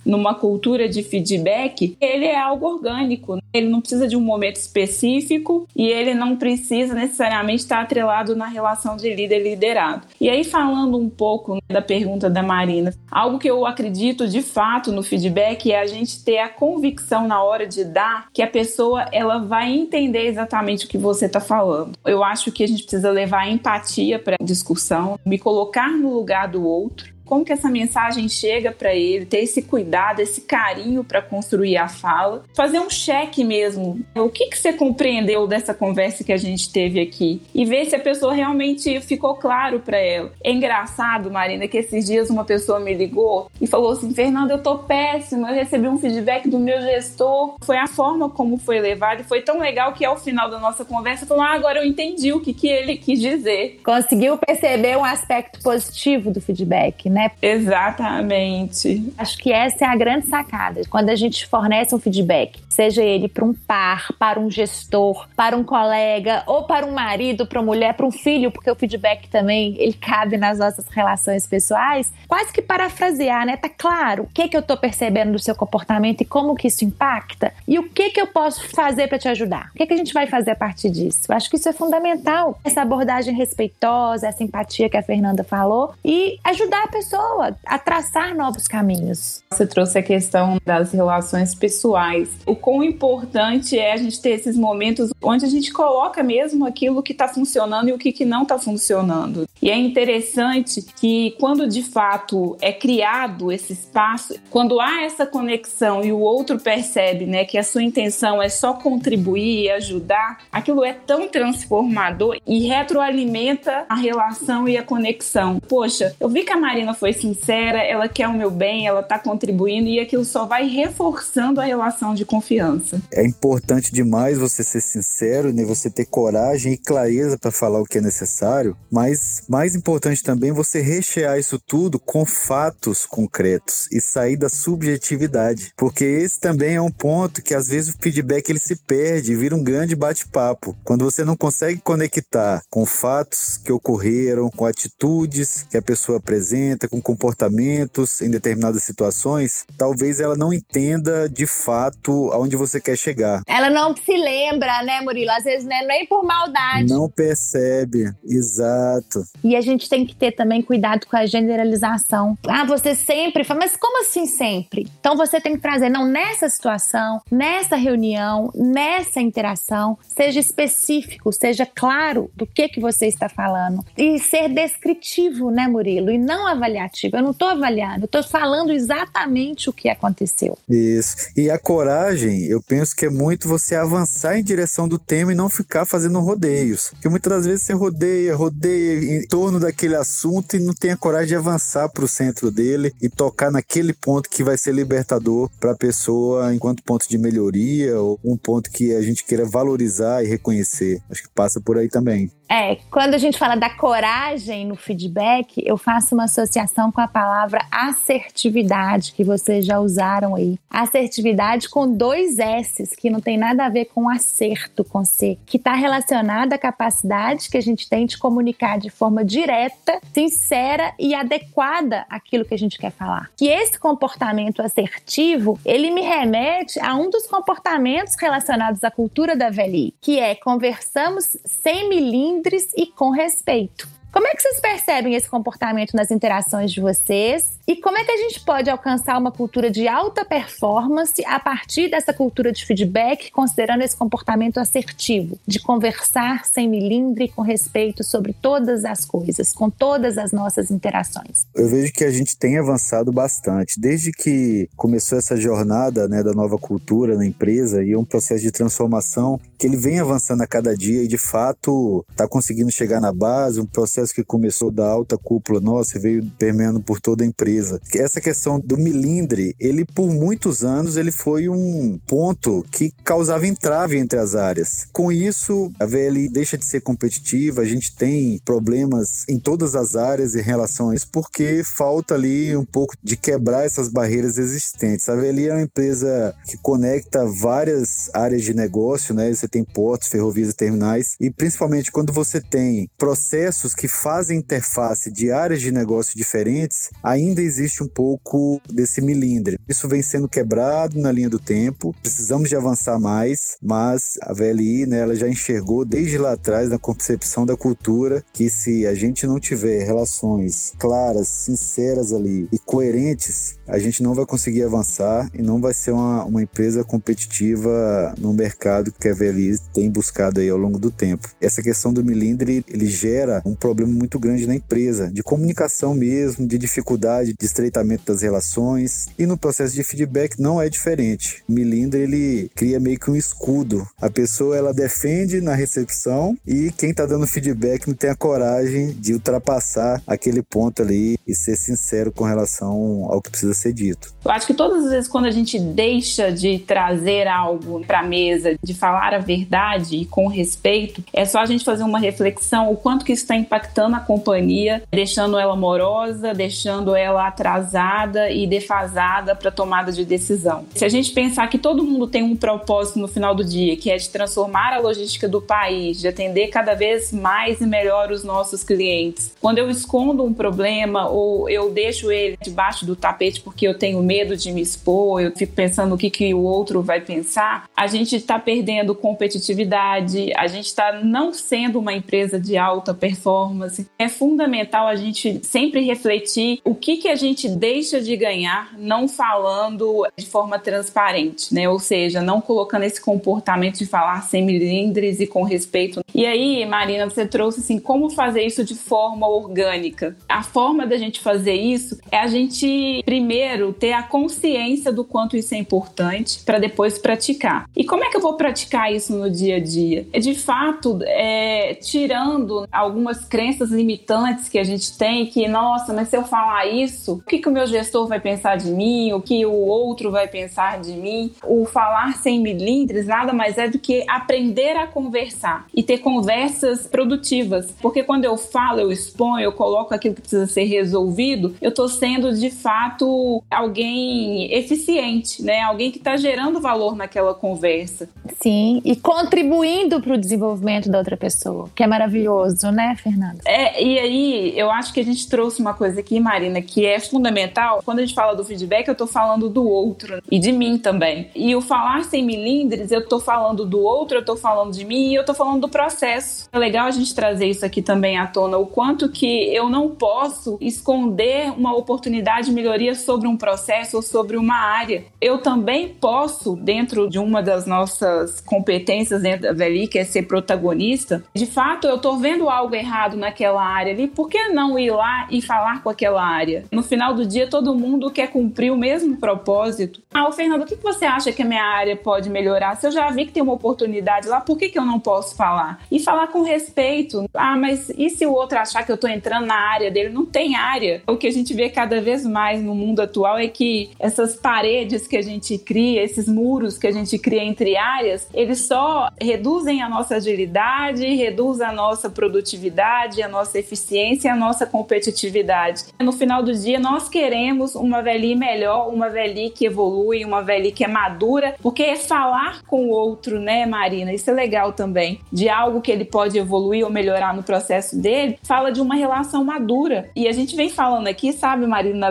numa 0.04 0.34
cultura 0.34 0.88
de 0.88 1.02
feedback, 1.02 1.96
ele 2.00 2.26
é 2.26 2.38
algo 2.38 2.66
orgânico, 2.66 3.38
ele 3.52 3.68
não 3.68 3.80
precisa 3.80 4.06
de 4.06 4.16
um 4.16 4.20
momento 4.20 4.56
específico 4.56 5.66
e 5.74 5.88
ele 5.88 6.14
não 6.14 6.36
precisa 6.36 6.94
necessariamente 6.94 7.62
estar 7.62 7.80
atrelado 7.80 8.36
na 8.36 8.46
relação 8.46 8.96
de 8.96 9.12
líder 9.14 9.40
liderado. 9.40 10.06
E 10.20 10.28
aí 10.28 10.44
falando 10.44 10.96
um 10.96 11.08
pouco 11.08 11.54
né, 11.54 11.60
da 11.68 11.82
pergunta 11.82 12.30
da 12.30 12.42
Marina, 12.42 12.94
Algo 13.10 13.38
que 13.38 13.50
eu 13.50 13.66
acredito 13.66 14.28
de 14.28 14.40
fato 14.40 14.92
no 14.92 15.02
feedback 15.02 15.72
é 15.72 15.80
a 15.80 15.86
gente 15.86 16.24
ter 16.24 16.38
a 16.38 16.48
convicção 16.48 17.26
na 17.26 17.42
hora 17.42 17.66
de 17.66 17.84
dar 17.84 18.28
que 18.32 18.40
a 18.40 18.46
pessoa 18.46 19.06
ela 19.10 19.38
vai 19.38 19.72
entender 19.72 20.26
exatamente 20.26 20.86
o 20.86 20.88
que 20.88 20.96
você 20.96 21.26
está 21.26 21.40
falando. 21.40 21.98
Eu 22.04 22.22
acho 22.22 22.52
que 22.52 22.62
a 22.62 22.68
gente 22.68 22.82
precisa 22.82 23.10
levar 23.10 23.48
empatia 23.48 24.18
para 24.18 24.36
a 24.40 24.44
discussão, 24.44 25.18
me 25.26 25.38
colocar 25.80 25.90
no 25.90 26.10
lugar 26.12 26.48
do 26.48 26.62
outro 26.64 27.14
como 27.30 27.44
que 27.44 27.52
essa 27.52 27.70
mensagem 27.70 28.28
chega 28.28 28.72
para 28.72 28.92
ele, 28.92 29.24
ter 29.24 29.38
esse 29.38 29.62
cuidado, 29.62 30.18
esse 30.18 30.40
carinho 30.40 31.04
para 31.04 31.22
construir 31.22 31.76
a 31.76 31.86
fala, 31.86 32.42
fazer 32.56 32.80
um 32.80 32.90
cheque 32.90 33.44
mesmo. 33.44 34.00
O 34.16 34.28
que 34.28 34.46
que 34.46 34.58
você 34.58 34.72
compreendeu 34.72 35.46
dessa 35.46 35.72
conversa 35.72 36.24
que 36.24 36.32
a 36.32 36.36
gente 36.36 36.72
teve 36.72 37.00
aqui 37.00 37.40
e 37.54 37.64
ver 37.64 37.84
se 37.84 37.94
a 37.94 38.00
pessoa 38.00 38.34
realmente 38.34 39.00
ficou 39.00 39.36
claro 39.36 39.78
para 39.78 39.96
ela. 39.96 40.32
É 40.42 40.50
engraçado, 40.50 41.30
Marina, 41.30 41.68
que 41.68 41.78
esses 41.78 42.04
dias 42.04 42.28
uma 42.30 42.44
pessoa 42.44 42.80
me 42.80 42.92
ligou 42.92 43.48
e 43.60 43.66
falou 43.66 43.92
assim: 43.92 44.12
"Fernanda, 44.12 44.54
eu 44.54 44.62
tô 44.62 44.78
péssima, 44.78 45.50
eu 45.50 45.54
recebi 45.54 45.86
um 45.86 45.98
feedback 45.98 46.48
do 46.48 46.58
meu 46.58 46.80
gestor, 46.82 47.54
foi 47.62 47.76
a 47.76 47.86
forma 47.86 48.28
como 48.28 48.58
foi 48.58 48.80
levado 48.80 49.20
e 49.20 49.24
foi 49.24 49.40
tão 49.40 49.60
legal 49.60 49.92
que 49.92 50.04
ao 50.04 50.16
final 50.16 50.50
da 50.50 50.58
nossa 50.58 50.84
conversa 50.84 51.26
falou: 51.26 51.44
ah, 51.44 51.54
agora 51.54 51.78
eu 51.78 51.84
entendi 51.84 52.32
o 52.32 52.40
que 52.40 52.52
que 52.52 52.66
ele 52.66 52.96
quis 52.96 53.20
dizer". 53.20 53.78
Conseguiu 53.84 54.36
perceber 54.36 54.96
um 54.96 55.04
aspecto 55.04 55.62
positivo 55.62 56.32
do 56.32 56.40
feedback, 56.40 57.08
né? 57.08 57.19
Né? 57.20 57.30
Exatamente. 57.42 59.12
Acho 59.18 59.36
que 59.38 59.52
essa 59.52 59.84
é 59.84 59.88
a 59.88 59.96
grande 59.96 60.26
sacada. 60.26 60.82
Quando 60.88 61.10
a 61.10 61.14
gente 61.14 61.46
fornece 61.46 61.94
um 61.94 61.98
feedback, 61.98 62.60
seja 62.68 63.02
ele 63.02 63.28
para 63.28 63.44
um 63.44 63.52
par, 63.52 64.12
para 64.18 64.40
um 64.40 64.50
gestor, 64.50 65.28
para 65.36 65.56
um 65.56 65.62
colega, 65.62 66.42
ou 66.46 66.64
para 66.64 66.86
um 66.86 66.92
marido, 66.92 67.46
para 67.46 67.60
uma 67.60 67.66
mulher, 67.66 67.94
para 67.94 68.06
um 68.06 68.10
filho, 68.10 68.50
porque 68.50 68.70
o 68.70 68.74
feedback 68.74 69.28
também 69.28 69.76
ele 69.78 69.92
cabe 69.92 70.36
nas 70.36 70.58
nossas 70.58 70.86
relações 70.88 71.46
pessoais, 71.46 72.12
quase 72.26 72.52
que 72.52 72.62
parafrasear, 72.62 73.44
né? 73.44 73.56
Tá 73.56 73.68
claro 73.68 74.24
o 74.24 74.26
que 74.26 74.48
que 74.48 74.56
eu 74.56 74.62
tô 74.62 74.76
percebendo 74.76 75.32
do 75.32 75.38
seu 75.38 75.54
comportamento 75.54 76.22
e 76.22 76.24
como 76.24 76.54
que 76.54 76.68
isso 76.68 76.84
impacta 76.84 77.52
e 77.66 77.78
o 77.78 77.88
que 77.88 78.10
que 78.10 78.20
eu 78.20 78.26
posso 78.26 78.68
fazer 78.70 79.08
para 79.08 79.18
te 79.18 79.28
ajudar? 79.28 79.70
O 79.74 79.78
que 79.78 79.86
que 79.86 79.94
a 79.94 79.96
gente 79.96 80.14
vai 80.14 80.26
fazer 80.26 80.52
a 80.52 80.56
partir 80.56 80.90
disso? 80.90 81.22
Eu 81.28 81.36
acho 81.36 81.50
que 81.50 81.56
isso 81.56 81.68
é 81.68 81.72
fundamental. 81.72 82.58
Essa 82.64 82.82
abordagem 82.82 83.34
respeitosa, 83.34 84.28
essa 84.28 84.42
empatia 84.42 84.88
que 84.88 84.96
a 84.96 85.02
Fernanda 85.02 85.44
falou 85.44 85.94
e 86.04 86.38
ajudar 86.44 86.84
a 86.84 86.88
pessoa 86.88 87.09
pessoa 87.10 87.56
a 87.66 87.78
traçar 87.78 88.36
novos 88.36 88.68
caminhos. 88.68 89.42
Você 89.52 89.66
trouxe 89.66 89.98
a 89.98 90.02
questão 90.02 90.58
das 90.64 90.92
relações 90.92 91.54
pessoais. 91.54 92.28
O 92.46 92.54
quão 92.54 92.84
importante 92.84 93.76
é 93.76 93.92
a 93.92 93.96
gente 93.96 94.20
ter 94.22 94.30
esses 94.30 94.56
momentos 94.56 95.10
onde 95.20 95.44
a 95.44 95.48
gente 95.48 95.72
coloca 95.72 96.22
mesmo 96.22 96.64
aquilo 96.64 97.02
que 97.02 97.12
está 97.12 97.26
funcionando 97.26 97.88
e 97.88 97.92
o 97.92 97.98
que, 97.98 98.12
que 98.12 98.24
não 98.24 98.44
está 98.44 98.58
funcionando. 98.58 99.48
E 99.62 99.70
é 99.70 99.76
interessante 99.76 100.82
que 100.96 101.36
quando 101.38 101.68
de 101.68 101.82
fato 101.82 102.56
é 102.60 102.72
criado 102.72 103.52
esse 103.52 103.72
espaço, 103.74 104.34
quando 104.48 104.80
há 104.80 105.02
essa 105.02 105.26
conexão 105.26 106.02
e 106.02 106.12
o 106.12 106.18
outro 106.18 106.58
percebe 106.58 107.26
né, 107.26 107.44
que 107.44 107.58
a 107.58 107.62
sua 107.62 107.82
intenção 107.82 108.40
é 108.42 108.48
só 108.48 108.72
contribuir 108.72 109.64
e 109.64 109.70
ajudar, 109.70 110.38
aquilo 110.50 110.84
é 110.84 110.92
tão 110.92 111.28
transformador 111.28 112.38
e 112.46 112.66
retroalimenta 112.66 113.84
a 113.88 113.94
relação 113.94 114.68
e 114.68 114.78
a 114.78 114.82
conexão. 114.82 115.60
Poxa, 115.68 116.14
eu 116.18 116.28
vi 116.28 116.42
que 116.42 116.52
a 116.52 116.56
Marina 116.56 116.94
foi 116.94 117.12
sincera, 117.12 117.82
ela 117.82 118.08
quer 118.08 118.28
o 118.28 118.32
meu 118.32 118.50
bem, 118.50 118.86
ela 118.86 119.00
está 119.00 119.18
contribuindo 119.18 119.88
e 119.88 120.00
aquilo 120.00 120.24
só 120.24 120.46
vai 120.46 120.66
reforçando 120.66 121.60
a 121.60 121.64
relação 121.64 122.14
de 122.14 122.24
confiança. 122.24 123.00
É 123.12 123.26
importante 123.26 123.92
demais 123.92 124.38
você 124.38 124.64
ser 124.64 124.80
sincero, 124.80 125.52
né? 125.52 125.64
Você 125.64 125.90
ter 125.90 126.06
coragem 126.06 126.72
e 126.72 126.78
clareza 126.78 127.38
para 127.38 127.50
falar 127.50 127.80
o 127.80 127.84
que 127.84 127.98
é 127.98 128.00
necessário, 128.00 128.76
mas 128.90 129.44
mais 129.50 129.74
importante 129.74 130.22
também 130.22 130.52
você 130.52 130.80
rechear 130.80 131.36
isso 131.36 131.58
tudo 131.58 131.98
com 131.98 132.24
fatos 132.24 133.04
concretos 133.04 133.88
e 133.90 134.00
sair 134.00 134.36
da 134.36 134.48
subjetividade, 134.48 135.72
porque 135.76 136.04
esse 136.04 136.38
também 136.38 136.76
é 136.76 136.80
um 136.80 136.90
ponto 136.90 137.42
que 137.42 137.52
às 137.52 137.66
vezes 137.66 137.92
o 137.92 137.98
feedback 138.00 138.48
ele 138.48 138.60
se 138.60 138.76
perde 138.76 139.32
e 139.32 139.34
vira 139.34 139.56
um 139.56 139.64
grande 139.64 139.96
bate-papo. 139.96 140.76
Quando 140.84 141.04
você 141.04 141.24
não 141.24 141.36
consegue 141.36 141.80
conectar 141.80 142.62
com 142.70 142.86
fatos 142.86 143.56
que 143.56 143.72
ocorreram, 143.72 144.48
com 144.50 144.64
atitudes 144.64 145.66
que 145.68 145.76
a 145.76 145.82
pessoa 145.82 146.18
apresenta, 146.18 146.86
com 146.86 147.02
comportamentos 147.02 148.20
em 148.20 148.30
determinadas 148.30 148.84
situações, 148.84 149.64
talvez 149.76 150.20
ela 150.20 150.36
não 150.36 150.52
entenda 150.52 151.28
de 151.28 151.46
fato 151.48 152.30
aonde 152.32 152.54
você 152.54 152.80
quer 152.80 152.96
chegar. 152.96 153.42
Ela 153.48 153.68
não 153.68 153.96
se 153.96 154.16
lembra, 154.16 154.84
né, 154.84 155.00
Murilo? 155.00 155.32
Às 155.32 155.42
vezes 155.42 155.66
né, 155.66 155.84
nem 155.88 156.06
por 156.06 156.22
maldade. 156.22 156.88
Não 156.88 157.10
percebe, 157.10 158.12
exato. 158.24 159.24
E 159.42 159.56
a 159.56 159.60
gente 159.60 159.88
tem 159.88 160.06
que 160.06 160.14
ter 160.14 160.32
também 160.32 160.62
cuidado 160.62 161.06
com 161.06 161.16
a 161.16 161.26
generalização. 161.26 162.36
Ah, 162.46 162.64
você 162.64 162.94
sempre 162.94 163.44
fala, 163.44 163.60
mas 163.60 163.76
como 163.76 164.02
assim 164.02 164.26
sempre? 164.26 164.86
Então 165.00 165.16
você 165.16 165.40
tem 165.40 165.54
que 165.54 165.62
trazer, 165.62 165.88
não, 165.88 166.06
nessa 166.06 166.48
situação, 166.48 167.20
nessa 167.30 167.76
reunião, 167.76 168.50
nessa 168.54 169.20
interação, 169.20 169.98
seja 170.06 170.40
específico, 170.40 171.32
seja 171.32 171.66
claro 171.66 172.30
do 172.34 172.46
que 172.46 172.68
que 172.68 172.80
você 172.80 173.06
está 173.06 173.28
falando. 173.28 173.84
E 173.96 174.18
ser 174.18 174.48
descritivo, 174.48 175.50
né, 175.50 175.66
Murilo? 175.68 176.10
E 176.10 176.18
não 176.18 176.46
avaliar 176.46 176.80
avaliativa. 176.80 177.18
Eu 177.18 177.22
não 177.22 177.30
estou 177.30 177.48
avaliando, 177.48 178.02
eu 178.02 178.06
estou 178.06 178.22
falando 178.22 178.72
exatamente 178.72 179.68
o 179.68 179.72
que 179.72 179.88
aconteceu. 179.88 180.56
Isso. 180.68 181.16
E 181.36 181.50
a 181.50 181.58
coragem, 181.58 182.44
eu 182.44 182.62
penso 182.62 182.94
que 182.94 183.06
é 183.06 183.10
muito 183.10 183.48
você 183.48 183.74
avançar 183.74 184.38
em 184.38 184.42
direção 184.42 184.88
do 184.88 184.98
tema 184.98 185.32
e 185.32 185.34
não 185.34 185.48
ficar 185.48 185.84
fazendo 185.84 186.20
rodeios. 186.20 186.90
Porque 186.90 187.08
muitas 187.08 187.32
das 187.32 187.46
vezes 187.46 187.62
você 187.62 187.72
rodeia, 187.72 188.34
rodeia 188.34 189.24
torno 189.30 189.60
daquele 189.60 189.94
assunto 189.94 190.56
e 190.56 190.60
não 190.60 190.74
tem 190.74 190.90
a 190.90 190.96
coragem 190.96 191.28
de 191.28 191.36
avançar 191.36 191.88
para 191.88 192.04
o 192.04 192.08
centro 192.08 192.50
dele 192.50 192.92
e 193.00 193.08
tocar 193.08 193.52
naquele 193.52 193.92
ponto 193.92 194.28
que 194.28 194.42
vai 194.42 194.58
ser 194.58 194.74
libertador 194.74 195.48
para 195.60 195.70
a 195.70 195.76
pessoa 195.76 196.52
enquanto 196.52 196.82
ponto 196.82 197.08
de 197.08 197.16
melhoria 197.16 197.98
ou 198.00 198.18
um 198.24 198.36
ponto 198.36 198.68
que 198.68 198.92
a 198.92 199.00
gente 199.00 199.24
queira 199.24 199.44
valorizar 199.44 200.24
e 200.24 200.26
reconhecer. 200.26 201.00
Acho 201.08 201.22
que 201.22 201.28
passa 201.28 201.60
por 201.60 201.78
aí 201.78 201.88
também. 201.88 202.30
É, 202.52 202.78
quando 202.90 203.14
a 203.14 203.18
gente 203.18 203.38
fala 203.38 203.54
da 203.54 203.70
coragem 203.70 204.66
no 204.66 204.74
feedback, 204.74 205.62
eu 205.64 205.78
faço 205.78 206.16
uma 206.16 206.24
associação 206.24 206.90
com 206.90 207.00
a 207.00 207.06
palavra 207.06 207.64
assertividade, 207.70 209.12
que 209.12 209.22
vocês 209.22 209.64
já 209.64 209.78
usaram 209.78 210.34
aí. 210.34 210.58
Assertividade 210.68 211.68
com 211.68 211.88
dois 211.88 212.40
S's, 212.40 212.96
que 212.96 213.08
não 213.08 213.20
tem 213.20 213.38
nada 213.38 213.64
a 213.64 213.68
ver 213.68 213.84
com 213.84 214.08
acerto 214.08 214.82
com 214.82 215.04
C, 215.04 215.38
que 215.46 215.58
está 215.58 215.74
relacionada 215.74 216.56
à 216.56 216.58
capacidade 216.58 217.48
que 217.48 217.56
a 217.56 217.62
gente 217.62 217.88
tem 217.88 218.04
de 218.04 218.18
comunicar 218.18 218.80
de 218.80 218.90
forma 218.90 219.24
direta, 219.24 220.00
sincera 220.12 220.92
e 220.98 221.14
adequada 221.14 222.04
àquilo 222.10 222.44
que 222.44 222.54
a 222.54 222.58
gente 222.58 222.78
quer 222.78 222.90
falar. 222.90 223.30
Que 223.36 223.46
esse 223.46 223.78
comportamento 223.78 224.60
assertivo, 224.60 225.56
ele 225.64 225.92
me 225.92 226.00
remete 226.00 226.80
a 226.80 226.96
um 226.96 227.08
dos 227.10 227.28
comportamentos 227.28 228.16
relacionados 228.20 228.82
à 228.82 228.90
cultura 228.90 229.36
da 229.36 229.50
velhice, 229.50 229.94
que 230.00 230.18
é 230.18 230.34
conversamos 230.34 231.36
sem 231.44 231.88
milímetros 231.88 232.39
e 232.76 232.86
com 232.86 233.10
respeito. 233.10 233.99
Como 234.12 234.26
é 234.26 234.34
que 234.34 234.42
vocês 234.42 234.60
percebem 234.60 235.14
esse 235.14 235.28
comportamento 235.28 235.94
nas 235.94 236.10
interações 236.10 236.72
de 236.72 236.80
vocês? 236.80 237.50
E 237.66 237.76
como 237.76 237.96
é 237.96 238.04
que 238.04 238.10
a 238.10 238.16
gente 238.16 238.40
pode 238.40 238.68
alcançar 238.68 239.16
uma 239.16 239.30
cultura 239.30 239.70
de 239.70 239.86
alta 239.86 240.24
performance 240.24 241.24
a 241.24 241.38
partir 241.38 241.88
dessa 241.88 242.12
cultura 242.12 242.50
de 242.50 242.66
feedback, 242.66 243.30
considerando 243.30 243.82
esse 243.82 243.96
comportamento 243.96 244.58
assertivo, 244.58 245.38
de 245.46 245.60
conversar 245.60 246.44
sem 246.46 246.68
milindre, 246.68 247.28
com 247.28 247.42
respeito 247.42 248.02
sobre 248.02 248.32
todas 248.32 248.84
as 248.84 249.04
coisas, 249.04 249.52
com 249.52 249.70
todas 249.70 250.18
as 250.18 250.32
nossas 250.32 250.72
interações? 250.72 251.46
Eu 251.54 251.68
vejo 251.68 251.92
que 251.92 252.02
a 252.02 252.10
gente 252.10 252.36
tem 252.36 252.58
avançado 252.58 253.12
bastante. 253.12 253.78
Desde 253.78 254.10
que 254.10 254.68
começou 254.76 255.18
essa 255.18 255.36
jornada 255.36 256.08
né, 256.08 256.24
da 256.24 256.32
nova 256.32 256.58
cultura 256.58 257.16
na 257.16 257.24
empresa 257.24 257.84
e 257.84 257.94
um 257.94 258.04
processo 258.04 258.42
de 258.42 258.50
transformação 258.50 259.40
que 259.56 259.68
ele 259.68 259.76
vem 259.76 260.00
avançando 260.00 260.42
a 260.42 260.46
cada 260.46 260.76
dia 260.76 261.04
e 261.04 261.06
de 261.06 261.18
fato 261.18 262.04
está 262.10 262.26
conseguindo 262.26 262.72
chegar 262.72 263.00
na 263.00 263.12
base, 263.12 263.60
um 263.60 263.66
processo 263.66 263.99
que 264.08 264.24
começou 264.24 264.70
da 264.70 264.88
alta 264.88 265.18
cúpula 265.18 265.60
nossa 265.60 265.98
e 265.98 266.00
veio 266.00 266.32
permeando 266.38 266.80
por 266.80 267.00
toda 267.00 267.22
a 267.22 267.26
empresa. 267.26 267.80
Essa 267.94 268.20
questão 268.20 268.58
do 268.58 268.76
milindre, 268.76 269.54
ele 269.60 269.84
por 269.84 270.10
muitos 270.10 270.64
anos 270.64 270.96
ele 270.96 271.12
foi 271.12 271.48
um 271.48 271.98
ponto 272.06 272.64
que 272.70 272.92
causava 273.04 273.46
entrave 273.46 273.98
entre 273.98 274.18
as 274.18 274.34
áreas. 274.34 274.86
Com 274.92 275.12
isso, 275.12 275.70
a 275.78 275.84
VLI 275.84 276.28
deixa 276.28 276.56
de 276.56 276.64
ser 276.64 276.80
competitiva, 276.80 277.62
a 277.62 277.66
gente 277.66 277.94
tem 277.94 278.40
problemas 278.44 279.24
em 279.28 279.38
todas 279.38 279.74
as 279.76 279.96
áreas 279.96 280.34
em 280.34 280.42
relação 280.42 280.90
a 280.90 280.94
isso, 280.94 281.08
porque 281.12 281.62
falta 281.64 282.14
ali 282.14 282.56
um 282.56 282.64
pouco 282.64 282.94
de 283.02 283.16
quebrar 283.16 283.64
essas 283.64 283.88
barreiras 283.88 284.38
existentes. 284.38 285.08
A 285.08 285.14
VLI 285.14 285.48
é 285.48 285.52
uma 285.52 285.62
empresa 285.62 286.34
que 286.46 286.56
conecta 286.56 287.26
várias 287.26 288.10
áreas 288.14 288.42
de 288.42 288.54
negócio, 288.54 289.14
né? 289.14 289.32
Você 289.32 289.48
tem 289.48 289.64
portos, 289.64 290.08
ferrovias 290.08 290.50
e 290.50 290.56
terminais, 290.56 291.16
e 291.20 291.30
principalmente 291.30 291.92
quando 291.92 292.12
você 292.12 292.40
tem 292.40 292.88
processos 292.96 293.74
que 293.74 293.88
fazem 293.90 294.38
interface 294.38 295.10
de 295.10 295.30
áreas 295.30 295.60
de 295.60 295.70
negócio 295.70 296.16
diferentes, 296.16 296.90
ainda 297.02 297.42
existe 297.42 297.82
um 297.82 297.88
pouco 297.88 298.60
desse 298.68 299.00
milindre. 299.00 299.58
Isso 299.68 299.88
vem 299.88 300.02
sendo 300.02 300.28
quebrado 300.28 300.98
na 300.98 301.12
linha 301.12 301.28
do 301.28 301.38
tempo, 301.38 301.94
precisamos 302.02 302.48
de 302.48 302.56
avançar 302.56 302.98
mais, 302.98 303.56
mas 303.62 304.18
a 304.22 304.32
VLI, 304.32 304.86
né, 304.86 305.00
ela 305.00 305.14
já 305.14 305.28
enxergou 305.28 305.84
desde 305.84 306.18
lá 306.18 306.32
atrás 306.32 306.70
na 306.70 306.78
concepção 306.78 307.44
da 307.44 307.56
cultura 307.56 308.24
que 308.32 308.48
se 308.48 308.86
a 308.86 308.94
gente 308.94 309.26
não 309.26 309.38
tiver 309.38 309.84
relações 309.84 310.72
claras, 310.78 311.28
sinceras 311.28 312.12
ali 312.12 312.48
e 312.52 312.58
coerentes, 312.58 313.58
a 313.70 313.78
gente 313.78 314.02
não 314.02 314.14
vai 314.14 314.26
conseguir 314.26 314.62
avançar 314.62 315.30
e 315.34 315.42
não 315.42 315.60
vai 315.60 315.72
ser 315.72 315.92
uma, 315.92 316.24
uma 316.24 316.42
empresa 316.42 316.84
competitiva 316.84 318.14
no 318.18 318.32
mercado 318.32 318.92
que 318.92 319.08
a 319.08 319.14
VLI 319.14 319.58
tem 319.72 319.90
buscado 319.90 320.40
aí 320.40 320.48
ao 320.48 320.58
longo 320.58 320.78
do 320.78 320.90
tempo. 320.90 321.28
Essa 321.40 321.62
questão 321.62 321.92
do 321.92 322.04
milindre, 322.04 322.64
ele 322.68 322.86
gera 322.86 323.40
um 323.44 323.54
problema 323.54 323.92
muito 323.92 324.18
grande 324.18 324.46
na 324.46 324.54
empresa, 324.54 325.10
de 325.10 325.22
comunicação 325.22 325.94
mesmo, 325.94 326.46
de 326.46 326.58
dificuldade 326.58 327.34
de 327.38 327.46
estreitamento 327.46 328.04
das 328.12 328.22
relações. 328.22 329.08
E 329.18 329.26
no 329.26 329.36
processo 329.36 329.74
de 329.74 329.82
feedback 329.82 330.40
não 330.40 330.60
é 330.60 330.68
diferente. 330.68 331.42
O 331.48 331.52
milindre, 331.52 332.00
ele 332.00 332.50
cria 332.54 332.80
meio 332.80 332.98
que 332.98 333.10
um 333.10 333.16
escudo. 333.16 333.86
A 334.00 334.10
pessoa, 334.10 334.56
ela 334.56 334.74
defende 334.74 335.40
na 335.40 335.54
recepção 335.54 336.36
e 336.46 336.72
quem 336.72 336.92
tá 336.92 337.06
dando 337.06 337.26
feedback 337.26 337.86
não 337.86 337.94
tem 337.94 338.10
a 338.10 338.16
coragem 338.16 338.92
de 338.92 339.14
ultrapassar 339.14 340.02
aquele 340.06 340.42
ponto 340.42 340.82
ali 340.82 341.18
e 341.26 341.34
ser 341.34 341.56
sincero 341.56 342.12
com 342.12 342.24
relação 342.24 343.06
ao 343.06 343.20
que 343.20 343.30
precisa 343.30 343.54
ser 343.60 343.72
dito. 343.72 344.12
Eu 344.24 344.30
acho 344.30 344.46
que 344.46 344.54
todas 344.54 344.84
as 344.84 344.90
vezes 344.90 345.08
quando 345.08 345.26
a 345.26 345.30
gente 345.30 345.58
deixa 345.58 346.30
de 346.30 346.58
trazer 346.58 347.26
algo 347.26 347.84
para 347.86 348.00
a 348.00 348.02
mesa, 348.02 348.56
de 348.62 348.74
falar 348.74 349.14
a 349.14 349.18
verdade 349.18 349.96
e 349.96 350.04
com 350.04 350.26
respeito, 350.26 351.02
é 351.12 351.24
só 351.24 351.40
a 351.40 351.46
gente 351.46 351.64
fazer 351.64 351.82
uma 351.82 351.98
reflexão 351.98 352.70
o 352.70 352.76
quanto 352.76 353.04
que 353.04 353.12
isso 353.12 353.22
está 353.22 353.36
impactando 353.36 353.96
a 353.96 354.00
companhia, 354.00 354.82
deixando 354.90 355.38
ela 355.38 355.56
morosa, 355.56 356.34
deixando 356.34 356.94
ela 356.94 357.26
atrasada 357.26 358.30
e 358.30 358.46
defasada 358.46 359.34
para 359.34 359.50
tomada 359.50 359.92
de 359.92 360.04
decisão. 360.04 360.64
Se 360.74 360.84
a 360.84 360.88
gente 360.88 361.12
pensar 361.12 361.48
que 361.48 361.58
todo 361.58 361.82
mundo 361.82 362.06
tem 362.06 362.22
um 362.22 362.36
propósito 362.36 362.98
no 362.98 363.08
final 363.08 363.34
do 363.34 363.44
dia, 363.44 363.76
que 363.76 363.90
é 363.90 363.96
de 363.96 364.08
transformar 364.08 364.72
a 364.72 364.78
logística 364.78 365.28
do 365.28 365.40
país, 365.40 366.00
de 366.00 366.08
atender 366.08 366.48
cada 366.48 366.74
vez 366.74 367.12
mais 367.12 367.60
e 367.60 367.66
melhor 367.66 368.10
os 368.10 368.24
nossos 368.24 368.62
clientes. 368.62 369.34
Quando 369.40 369.58
eu 369.58 369.70
escondo 369.70 370.24
um 370.24 370.32
problema 370.32 371.08
ou 371.08 371.48
eu 371.48 371.70
deixo 371.70 372.10
ele 372.10 372.38
debaixo 372.42 372.84
do 372.86 372.94
tapete 372.94 373.40
porque 373.50 373.66
eu 373.66 373.76
tenho 373.76 374.00
medo 374.00 374.36
de 374.36 374.52
me 374.52 374.62
expor, 374.62 375.20
eu 375.20 375.32
fico 375.32 375.52
pensando 375.52 375.96
o 375.96 375.98
que, 375.98 376.08
que 376.08 376.32
o 376.32 376.42
outro 376.42 376.82
vai 376.82 377.00
pensar, 377.00 377.68
a 377.76 377.88
gente 377.88 378.14
está 378.14 378.38
perdendo 378.38 378.94
competitividade, 378.94 380.32
a 380.36 380.46
gente 380.46 380.66
está 380.66 381.00
não 381.02 381.32
sendo 381.32 381.80
uma 381.80 381.92
empresa 381.92 382.38
de 382.38 382.56
alta 382.56 382.94
performance. 382.94 383.88
É 383.98 384.08
fundamental 384.08 384.86
a 384.86 384.94
gente 384.94 385.40
sempre 385.44 385.80
refletir 385.80 386.60
o 386.64 386.76
que, 386.76 386.98
que 386.98 387.08
a 387.08 387.16
gente 387.16 387.48
deixa 387.48 388.00
de 388.00 388.16
ganhar 388.16 388.72
não 388.78 389.08
falando 389.08 390.06
de 390.16 390.26
forma 390.26 390.56
transparente, 390.56 391.52
né? 391.52 391.68
Ou 391.68 391.80
seja, 391.80 392.22
não 392.22 392.40
colocando 392.40 392.84
esse 392.84 393.00
comportamento 393.00 393.78
de 393.78 393.86
falar 393.86 394.22
sem 394.22 394.44
milindres 394.44 395.18
e 395.18 395.26
com 395.26 395.42
respeito. 395.42 396.04
E 396.14 396.24
aí, 396.24 396.64
Marina, 396.66 397.10
você 397.10 397.26
trouxe 397.26 397.60
assim, 397.60 397.80
como 397.80 398.10
fazer 398.10 398.42
isso 398.42 398.62
de 398.62 398.76
forma 398.76 399.26
orgânica. 399.26 400.16
A 400.28 400.44
forma 400.44 400.86
da 400.86 400.96
gente 400.96 401.18
fazer 401.18 401.54
isso 401.54 401.98
é 402.12 402.18
a 402.18 402.28
gente 402.28 403.02
primeiro 403.04 403.39
ter 403.78 403.92
a 403.92 404.02
consciência 404.02 404.92
do 404.92 405.04
quanto 405.04 405.36
isso 405.36 405.54
é 405.54 405.58
importante 405.58 406.40
para 406.44 406.58
depois 406.58 406.98
praticar. 406.98 407.68
E 407.76 407.84
como 407.84 408.04
é 408.04 408.10
que 408.10 408.16
eu 408.16 408.20
vou 408.20 408.34
praticar 408.34 408.92
isso 408.92 409.16
no 409.16 409.30
dia 409.30 409.56
a 409.56 409.60
dia? 409.60 410.06
É 410.12 410.18
de 410.18 410.34
fato 410.34 410.98
é, 411.02 411.74
tirando 411.74 412.66
algumas 412.70 413.24
crenças 413.24 413.70
limitantes 413.70 414.48
que 414.48 414.58
a 414.58 414.64
gente 414.64 414.96
tem, 414.96 415.26
que 415.26 415.46
nossa, 415.48 415.92
mas 415.92 416.08
se 416.08 416.16
eu 416.16 416.24
falar 416.24 416.66
isso, 416.66 417.14
o 417.14 417.22
que, 417.22 417.38
que 417.38 417.48
o 417.48 417.52
meu 417.52 417.66
gestor 417.66 418.06
vai 418.06 418.20
pensar 418.20 418.56
de 418.56 418.70
mim? 418.70 419.12
O 419.12 419.20
que 419.20 419.44
o 419.44 419.52
outro 419.52 420.10
vai 420.10 420.28
pensar 420.28 420.80
de 420.80 420.92
mim? 420.92 421.32
O 421.44 421.64
falar 421.64 422.14
sem 422.18 422.40
milindres 422.40 423.06
nada 423.06 423.32
mais 423.32 423.58
é 423.58 423.68
do 423.68 423.78
que 423.78 424.04
aprender 424.08 424.76
a 424.76 424.86
conversar 424.86 425.66
e 425.74 425.82
ter 425.82 425.98
conversas 425.98 426.86
produtivas. 426.86 427.74
Porque 427.80 428.02
quando 428.02 428.24
eu 428.24 428.36
falo, 428.36 428.80
eu 428.80 428.92
exponho, 428.92 429.44
eu 429.44 429.52
coloco 429.52 429.94
aquilo 429.94 430.14
que 430.14 430.22
precisa 430.22 430.46
ser 430.46 430.64
resolvido, 430.64 431.54
eu 431.60 431.70
estou 431.70 431.88
sendo 431.88 432.32
de 432.32 432.50
fato 432.50 433.06
alguém 433.50 434.52
eficiente, 434.52 435.42
né? 435.42 435.62
Alguém 435.62 435.90
que 435.90 435.98
está 435.98 436.16
gerando 436.16 436.60
valor 436.60 436.96
naquela 436.96 437.34
conversa. 437.34 438.08
Sim, 438.40 438.80
e 438.84 438.96
contribuindo 438.96 440.00
para 440.00 440.14
o 440.14 440.18
desenvolvimento 440.18 440.90
da 440.90 440.98
outra 440.98 441.16
pessoa, 441.16 441.68
que 441.74 441.82
é 441.82 441.86
maravilhoso, 441.86 442.70
né, 442.70 442.96
Fernanda? 443.02 443.40
É, 443.46 443.82
e 443.82 443.98
aí 443.98 444.58
eu 444.58 444.70
acho 444.70 444.92
que 444.92 445.00
a 445.00 445.04
gente 445.04 445.28
trouxe 445.28 445.60
uma 445.60 445.74
coisa 445.74 446.00
aqui, 446.00 446.18
Marina, 446.20 446.62
que 446.62 446.86
é 446.86 446.98
fundamental. 446.98 447.82
Quando 447.84 447.98
a 447.98 448.02
gente 448.02 448.14
fala 448.14 448.34
do 448.34 448.44
feedback, 448.44 448.88
eu 448.88 448.92
estou 448.92 449.06
falando 449.06 449.48
do 449.48 449.66
outro 449.68 450.22
e 450.30 450.38
de 450.38 450.52
mim 450.52 450.78
também. 450.78 451.30
E 451.34 451.54
o 451.54 451.60
falar 451.60 452.04
sem 452.04 452.24
milindres, 452.24 452.90
eu 452.90 453.00
estou 453.00 453.20
falando 453.20 453.64
do 453.66 453.80
outro, 453.80 454.16
eu 454.16 454.20
estou 454.20 454.36
falando 454.36 454.72
de 454.72 454.84
mim 454.84 455.10
e 455.10 455.14
eu 455.14 455.20
estou 455.20 455.34
falando 455.34 455.60
do 455.60 455.68
processo. 455.68 456.48
É 456.52 456.58
legal 456.58 456.86
a 456.86 456.90
gente 456.90 457.14
trazer 457.14 457.46
isso 457.46 457.64
aqui 457.64 457.82
também 457.82 458.18
à 458.18 458.26
tona, 458.26 458.56
o 458.58 458.66
quanto 458.66 459.08
que 459.08 459.54
eu 459.54 459.68
não 459.68 459.90
posso 459.90 460.56
esconder 460.60 461.50
uma 461.52 461.76
oportunidade 461.76 462.46
de 462.46 462.52
melhoria 462.52 462.94
sobre 463.10 463.26
um 463.26 463.36
processo 463.36 463.96
ou 463.96 464.02
sobre 464.02 464.36
uma 464.36 464.54
área. 464.54 465.02
Eu 465.20 465.38
também 465.38 465.88
posso, 465.88 466.54
dentro 466.54 467.10
de 467.10 467.18
uma 467.18 467.42
das 467.42 467.66
nossas 467.66 468.40
competências 468.40 469.20
dentro 469.20 469.42
da 469.42 469.52
VLI, 469.52 469.88
que 469.88 469.98
é 469.98 470.04
ser 470.04 470.28
protagonista, 470.28 471.24
de 471.34 471.44
fato 471.44 471.88
eu 471.88 471.96
estou 471.96 472.18
vendo 472.18 472.48
algo 472.48 472.72
errado 472.72 473.16
naquela 473.16 473.64
área 473.64 473.92
ali, 473.92 474.06
por 474.06 474.28
que 474.28 474.50
não 474.50 474.78
ir 474.78 474.92
lá 474.92 475.26
e 475.28 475.42
falar 475.42 475.82
com 475.82 475.90
aquela 475.90 476.24
área? 476.24 476.64
No 476.70 476.84
final 476.84 477.12
do 477.12 477.26
dia, 477.26 477.50
todo 477.50 477.74
mundo 477.74 478.12
quer 478.12 478.28
cumprir 478.28 478.70
o 478.70 478.76
mesmo 478.76 479.16
propósito. 479.16 480.00
Ah, 480.14 480.30
Fernando, 480.30 480.62
o 480.62 480.66
que 480.66 480.76
você 480.76 481.04
acha 481.04 481.32
que 481.32 481.42
a 481.42 481.44
minha 481.44 481.64
área 481.64 481.96
pode 481.96 482.30
melhorar? 482.30 482.76
Se 482.76 482.86
eu 482.86 482.92
já 482.92 483.10
vi 483.10 483.26
que 483.26 483.32
tem 483.32 483.42
uma 483.42 483.54
oportunidade 483.54 484.28
lá, 484.28 484.40
por 484.40 484.56
que, 484.56 484.68
que 484.68 484.78
eu 484.78 484.84
não 484.84 485.00
posso 485.00 485.34
falar? 485.34 485.80
E 485.90 485.98
falar 485.98 486.28
com 486.28 486.42
respeito. 486.42 487.28
Ah, 487.34 487.56
mas 487.56 487.90
e 487.90 488.08
se 488.08 488.24
o 488.24 488.32
outro 488.32 488.56
achar 488.56 488.84
que 488.84 488.92
eu 488.92 488.94
estou 488.94 489.10
entrando 489.10 489.46
na 489.46 489.56
área 489.56 489.90
dele? 489.90 490.10
Não 490.10 490.24
tem 490.24 490.54
área. 490.54 491.02
O 491.08 491.16
que 491.16 491.26
a 491.26 491.32
gente 491.32 491.52
vê 491.52 491.68
cada 491.68 492.00
vez 492.00 492.24
mais 492.24 492.62
no 492.62 492.72
mundo 492.72 492.99
atual 493.02 493.38
é 493.38 493.48
que 493.48 493.90
essas 493.98 494.36
paredes 494.36 495.06
que 495.06 495.16
a 495.16 495.22
gente 495.22 495.58
cria, 495.58 496.02
esses 496.02 496.28
muros 496.28 496.78
que 496.78 496.86
a 496.86 496.92
gente 496.92 497.18
cria 497.18 497.42
entre 497.42 497.76
áreas, 497.76 498.28
eles 498.32 498.62
só 498.62 499.08
reduzem 499.20 499.82
a 499.82 499.88
nossa 499.88 500.16
agilidade, 500.16 501.06
reduzem 501.14 501.66
a 501.66 501.72
nossa 501.72 502.08
produtividade, 502.08 503.22
a 503.22 503.28
nossa 503.28 503.58
eficiência, 503.58 504.32
a 504.32 504.36
nossa 504.36 504.66
competitividade. 504.66 505.84
No 506.00 506.12
final 506.12 506.42
do 506.42 506.52
dia, 506.52 506.78
nós 506.78 507.08
queremos 507.08 507.74
uma 507.74 508.02
VLI 508.02 508.34
melhor, 508.34 508.88
uma 508.88 509.08
VLI 509.08 509.50
que 509.50 509.66
evolui, 509.66 510.24
uma 510.24 510.42
VLI 510.42 510.72
que 510.72 510.84
é 510.84 510.88
madura, 510.88 511.54
porque 511.62 511.82
é 511.82 511.96
falar 511.96 512.62
com 512.62 512.86
o 512.86 512.90
outro, 512.90 513.40
né, 513.40 513.66
Marina? 513.66 514.12
Isso 514.12 514.30
é 514.30 514.32
legal 514.32 514.72
também. 514.72 515.20
De 515.32 515.48
algo 515.48 515.80
que 515.80 515.90
ele 515.90 516.04
pode 516.04 516.38
evoluir 516.38 516.84
ou 516.84 516.90
melhorar 516.90 517.34
no 517.34 517.42
processo 517.42 518.00
dele, 518.00 518.38
fala 518.42 518.70
de 518.70 518.80
uma 518.80 518.94
relação 518.94 519.44
madura. 519.44 520.10
E 520.14 520.28
a 520.28 520.32
gente 520.32 520.54
vem 520.54 520.68
falando 520.68 521.08
aqui, 521.08 521.32
sabe, 521.32 521.66
Marina, 521.66 521.98
na 521.98 522.10